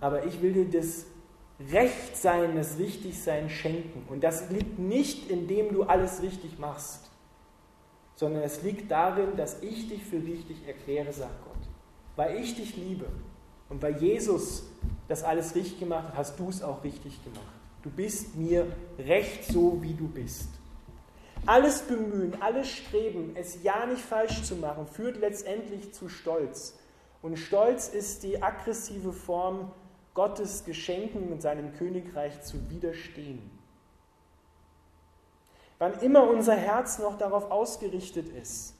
Aber 0.00 0.24
ich 0.26 0.42
will 0.42 0.52
dir 0.52 0.80
das 0.80 1.06
Rechtsein, 1.72 2.56
das 2.56 2.78
Richtigsein 2.78 3.48
schenken. 3.48 4.04
Und 4.08 4.22
das 4.22 4.50
liegt 4.50 4.78
nicht, 4.78 5.30
indem 5.30 5.72
du 5.72 5.84
alles 5.84 6.20
richtig 6.20 6.58
machst, 6.58 7.10
sondern 8.16 8.42
es 8.42 8.62
liegt 8.62 8.90
darin, 8.90 9.36
dass 9.36 9.62
ich 9.62 9.88
dich 9.88 10.04
für 10.04 10.22
richtig 10.22 10.66
erkläre, 10.66 11.12
sagt 11.12 11.44
Gott. 11.44 11.68
Weil 12.16 12.36
ich 12.40 12.56
dich 12.56 12.76
liebe 12.76 13.06
und 13.68 13.82
weil 13.82 13.96
Jesus 13.96 14.64
das 15.08 15.22
alles 15.22 15.54
richtig 15.54 15.80
gemacht 15.80 16.08
hat, 16.08 16.16
hast 16.16 16.38
du 16.38 16.48
es 16.48 16.62
auch 16.62 16.82
richtig 16.84 17.22
gemacht. 17.24 17.46
Du 17.82 17.90
bist 17.90 18.36
mir 18.36 18.66
recht 18.98 19.44
so, 19.44 19.80
wie 19.82 19.94
du 19.94 20.08
bist. 20.08 20.48
Alles 21.44 21.82
Bemühen, 21.82 22.40
alles 22.42 22.68
Streben, 22.68 23.36
es 23.36 23.62
ja 23.62 23.86
nicht 23.86 24.02
falsch 24.02 24.42
zu 24.42 24.56
machen, 24.56 24.86
führt 24.86 25.18
letztendlich 25.18 25.94
zu 25.94 26.08
Stolz. 26.08 26.76
Und 27.22 27.36
Stolz 27.36 27.88
ist 27.88 28.24
die 28.24 28.42
aggressive 28.42 29.12
Form 29.12 29.70
Gottes 30.14 30.64
Geschenken 30.64 31.30
und 31.30 31.42
seinem 31.42 31.74
Königreich 31.74 32.42
zu 32.42 32.70
widerstehen. 32.70 33.50
Wann 35.78 36.00
immer 36.00 36.28
unser 36.28 36.56
Herz 36.56 36.98
noch 36.98 37.18
darauf 37.18 37.50
ausgerichtet 37.50 38.28
ist, 38.28 38.74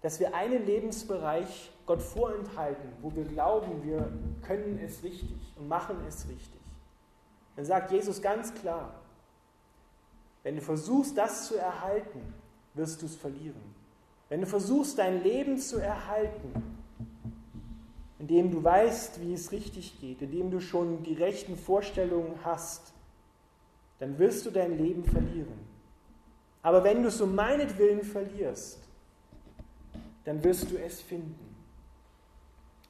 dass 0.00 0.20
wir 0.20 0.34
einen 0.34 0.64
Lebensbereich 0.64 1.70
Gott 1.86 2.02
vorenthalten, 2.02 2.90
wo 3.02 3.14
wir 3.14 3.24
glauben, 3.24 3.82
wir 3.84 4.10
können 4.42 4.78
es 4.82 5.02
richtig 5.02 5.36
und 5.56 5.68
machen 5.68 5.96
es 6.08 6.28
richtig, 6.28 6.60
dann 7.56 7.64
sagt 7.64 7.92
Jesus 7.92 8.20
ganz 8.20 8.54
klar, 8.54 8.94
wenn 10.42 10.56
du 10.56 10.62
versuchst, 10.62 11.16
das 11.16 11.46
zu 11.48 11.56
erhalten, 11.56 12.20
wirst 12.74 13.00
du 13.00 13.06
es 13.06 13.16
verlieren. 13.16 13.74
Wenn 14.28 14.40
du 14.40 14.46
versuchst, 14.46 14.98
dein 14.98 15.22
Leben 15.22 15.58
zu 15.58 15.78
erhalten, 15.78 16.52
indem 18.18 18.50
du 18.50 18.62
weißt, 18.62 19.20
wie 19.20 19.32
es 19.32 19.52
richtig 19.52 20.00
geht, 20.00 20.22
indem 20.22 20.50
du 20.50 20.60
schon 20.60 21.02
die 21.02 21.14
rechten 21.14 21.56
Vorstellungen 21.56 22.38
hast, 22.42 22.92
dann 23.98 24.18
wirst 24.18 24.44
du 24.46 24.50
dein 24.50 24.76
Leben 24.76 25.04
verlieren. 25.04 25.64
Aber 26.62 26.82
wenn 26.84 27.02
du 27.02 27.08
es 27.08 27.20
um 27.20 27.34
meinetwillen 27.34 28.02
verlierst, 28.02 28.78
dann 30.24 30.42
wirst 30.42 30.70
du 30.70 30.76
es 30.76 31.00
finden. 31.00 31.43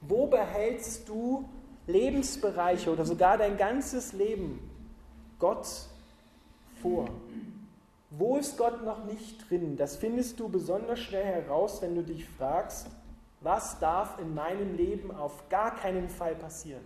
Wo 0.07 0.27
behältst 0.27 1.07
du 1.09 1.49
Lebensbereiche 1.87 2.91
oder 2.91 3.05
sogar 3.05 3.37
dein 3.37 3.57
ganzes 3.57 4.13
Leben 4.13 4.59
Gott 5.39 5.67
vor? 6.81 7.09
Wo 8.11 8.37
ist 8.37 8.57
Gott 8.57 8.83
noch 8.83 9.03
nicht 9.05 9.49
drin? 9.49 9.77
Das 9.77 9.97
findest 9.97 10.39
du 10.39 10.47
besonders 10.47 10.99
schnell 10.99 11.25
heraus, 11.25 11.81
wenn 11.81 11.95
du 11.95 12.03
dich 12.03 12.27
fragst, 12.27 12.87
was 13.41 13.79
darf 13.79 14.19
in 14.19 14.33
meinem 14.33 14.75
Leben 14.75 15.11
auf 15.11 15.49
gar 15.49 15.75
keinen 15.75 16.09
Fall 16.09 16.35
passieren? 16.35 16.85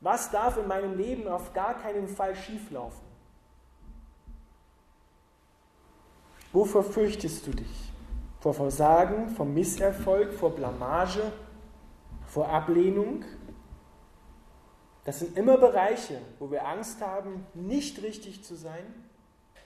Was 0.00 0.30
darf 0.30 0.56
in 0.56 0.66
meinem 0.66 0.96
Leben 0.96 1.28
auf 1.28 1.52
gar 1.52 1.74
keinen 1.74 2.08
Fall 2.08 2.34
schieflaufen? 2.34 3.06
Wovor 6.52 6.82
fürchtest 6.82 7.46
du 7.46 7.52
dich? 7.52 7.91
Vor 8.42 8.52
Versagen, 8.52 9.30
vor 9.30 9.46
Misserfolg, 9.46 10.34
vor 10.34 10.50
Blamage, 10.54 11.32
vor 12.26 12.50
Ablehnung? 12.50 13.24
Das 15.04 15.20
sind 15.20 15.38
immer 15.38 15.56
Bereiche, 15.56 16.20
wo 16.38 16.50
wir 16.50 16.68
Angst 16.68 17.00
haben, 17.00 17.46
nicht 17.54 18.02
richtig 18.02 18.44
zu 18.44 18.54
sein, 18.54 18.84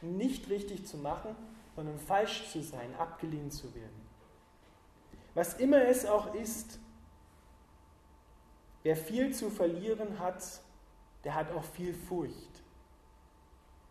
nicht 0.01 0.49
richtig 0.51 0.87
zu 0.87 0.97
machen, 0.99 1.35
sondern 1.75 1.99
falsch 1.99 2.49
zu 2.53 2.63
sein, 2.63 2.95
abgelehnt 2.97 3.53
zu 3.53 3.75
werden 3.75 4.07
was 5.37 5.53
immer 5.53 5.87
es 5.87 6.07
auch 6.07 6.35
ist, 6.35 6.81
wer 8.83 8.97
viel 8.97 9.35
zu 9.35 9.51
verlieren 9.51 10.19
hat, 10.19 10.43
der 11.25 11.35
hat 11.35 11.53
auch 11.53 11.63
viel 11.63 11.93
Furcht. 11.93 12.63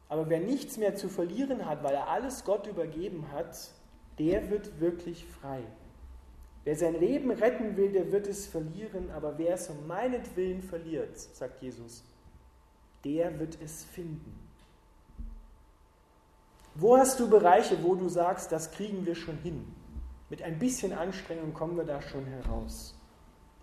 Aber 0.09 0.27
wer 0.27 0.39
nichts 0.39 0.77
mehr 0.77 0.95
zu 0.95 1.07
verlieren 1.07 1.67
hat, 1.67 1.83
weil 1.83 1.93
er 1.93 2.07
alles 2.07 2.45
Gott 2.45 2.65
übergeben 2.65 3.31
hat, 3.31 3.55
der 4.19 4.49
wird 4.49 4.79
wirklich 4.79 5.25
frei. 5.25 5.61
Wer 6.63 6.75
sein 6.75 6.99
Leben 6.99 7.31
retten 7.31 7.77
will, 7.77 7.91
der 7.91 8.11
wird 8.11 8.27
es 8.27 8.47
verlieren, 8.47 9.11
aber 9.11 9.37
wer 9.37 9.53
es 9.53 9.69
um 9.69 9.85
meinetwillen 9.85 10.63
verliert, 10.63 11.17
sagt 11.19 11.61
Jesus, 11.61 12.03
der 13.03 13.39
wird 13.39 13.57
es 13.61 13.83
finden. 13.83 14.39
Wo 16.73 16.97
hast 16.97 17.19
du 17.19 17.29
Bereiche, 17.29 17.81
wo 17.83 17.95
du 17.95 18.09
sagst, 18.09 18.51
das 18.51 18.71
kriegen 18.71 19.05
wir 19.05 19.15
schon 19.15 19.37
hin? 19.37 19.65
Mit 20.29 20.41
ein 20.41 20.57
bisschen 20.59 20.91
Anstrengung 20.91 21.53
kommen 21.53 21.77
wir 21.77 21.85
da 21.85 22.01
schon 22.01 22.25
heraus. 22.25 22.95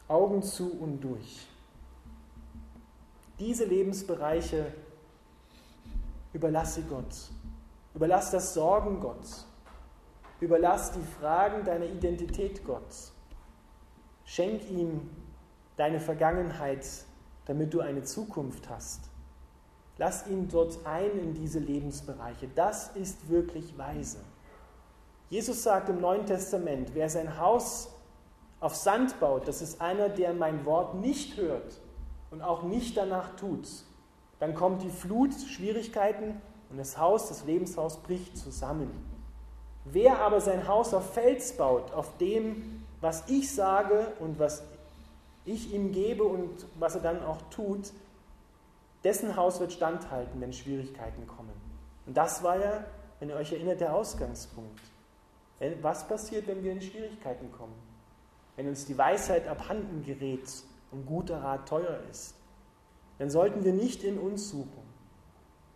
Augen 0.09 0.43
zu 0.43 0.73
und 0.79 1.01
durch. 1.01 1.47
Diese 3.39 3.65
Lebensbereiche 3.65 4.73
überlasse 6.33 6.83
Gott. 6.83 7.15
Überlass 7.95 8.31
das 8.31 8.55
Sorgen 8.55 9.01
Gott. 9.01 9.27
Überlass 10.43 10.91
die 10.91 11.05
Fragen 11.21 11.65
deiner 11.65 11.85
Identität 11.85 12.65
Gott. 12.65 13.13
Schenk 14.25 14.69
ihm 14.69 15.09
deine 15.77 16.01
Vergangenheit, 16.01 16.85
damit 17.45 17.73
du 17.73 17.79
eine 17.79 18.03
Zukunft 18.03 18.69
hast. 18.69 19.03
Lass 19.99 20.27
ihn 20.27 20.49
dort 20.49 20.85
ein 20.85 21.17
in 21.17 21.35
diese 21.35 21.61
Lebensbereiche. 21.61 22.49
Das 22.57 22.89
ist 22.97 23.29
wirklich 23.31 23.79
weise. 23.79 24.19
Jesus 25.31 25.63
sagt 25.63 25.89
im 25.89 26.01
Neuen 26.01 26.27
Testament, 26.27 26.91
wer 26.93 27.09
sein 27.09 27.39
Haus 27.39 27.95
auf 28.59 28.75
Sand 28.75 29.21
baut, 29.21 29.47
das 29.47 29.63
ist 29.63 29.81
einer, 29.81 30.09
der 30.09 30.35
mein 30.35 30.65
Wort 30.65 30.97
nicht 30.97 31.37
hört 31.37 31.81
und 32.33 32.43
auch 32.43 32.65
nicht 32.65 32.97
danach 32.97 33.37
tut. 33.37 33.69
Dann 34.41 34.57
kommt 34.57 34.83
die 34.83 34.91
Flut, 34.91 35.35
Schwierigkeiten 35.35 36.43
und 36.69 36.79
das 36.79 36.99
Haus, 36.99 37.29
das 37.29 37.45
Lebenshaus 37.45 38.03
bricht 38.03 38.37
zusammen. 38.37 38.91
Wer 39.85 40.21
aber 40.21 40.41
sein 40.41 40.69
Haus 40.69 40.95
auf 40.95 41.13
Fels 41.15 41.57
baut, 41.57 41.93
auf 41.93 42.17
dem, 42.19 42.85
was 43.01 43.29
ich 43.29 43.53
sage 43.53 44.13
und 44.21 44.39
was 44.39 44.63
ich 45.45 45.73
ihm 45.73 45.93
gebe 45.93 46.23
und 46.23 46.67
was 46.79 46.95
er 46.95 47.01
dann 47.01 47.23
auch 47.25 47.43
tut, 47.51 47.93
dessen 49.03 49.37
Haus 49.37 49.59
wird 49.59 49.73
standhalten, 49.73 50.41
wenn 50.41 50.53
Schwierigkeiten 50.53 51.27
kommen. 51.27 51.53
Und 52.07 52.17
das 52.17 52.43
war 52.43 52.59
ja, 52.59 52.85
wenn 53.19 53.29
ihr 53.29 53.37
euch 53.37 53.53
erinnert, 53.53 53.81
der 53.81 53.95
Ausgangspunkt. 53.95 54.81
Was 55.81 56.07
passiert, 56.07 56.47
wenn 56.47 56.63
wir 56.63 56.73
in 56.73 56.83
Schwierigkeiten 56.83 57.51
kommen? 57.53 57.75
Wenn 58.57 58.69
uns 58.69 58.85
die 58.85 58.99
Weisheit 58.99 59.47
abhanden 59.49 60.05
gerät 60.05 60.49
und 60.91 61.07
guter 61.07 61.43
Rat 61.43 61.69
teuer 61.69 62.01
ist, 62.11 62.35
dann 63.19 63.31
sollten 63.31 63.65
wir 63.65 63.73
nicht 63.73 64.03
in 64.03 64.19
uns 64.19 64.51
suchen, 64.51 64.83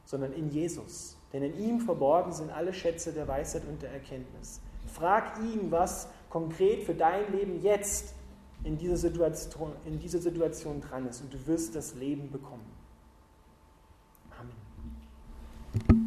sondern 0.04 0.32
in 0.32 0.50
Jesus 0.50 1.15
denn 1.36 1.52
in 1.52 1.58
ihm 1.58 1.80
verborgen 1.80 2.32
sind 2.32 2.50
alle 2.50 2.72
Schätze 2.72 3.12
der 3.12 3.28
Weisheit 3.28 3.62
und 3.68 3.82
der 3.82 3.90
Erkenntnis. 3.90 4.62
Frag 4.86 5.38
ihn, 5.40 5.70
was 5.70 6.08
konkret 6.30 6.84
für 6.84 6.94
dein 6.94 7.30
Leben 7.30 7.60
jetzt 7.60 8.14
in 8.64 8.78
dieser 8.78 8.96
Situation, 8.96 9.72
in 9.84 9.98
dieser 9.98 10.18
Situation 10.18 10.80
dran 10.80 11.06
ist 11.06 11.20
und 11.20 11.34
du 11.34 11.46
wirst 11.46 11.76
das 11.76 11.94
Leben 11.94 12.30
bekommen. 12.30 12.64
Amen. 14.40 16.05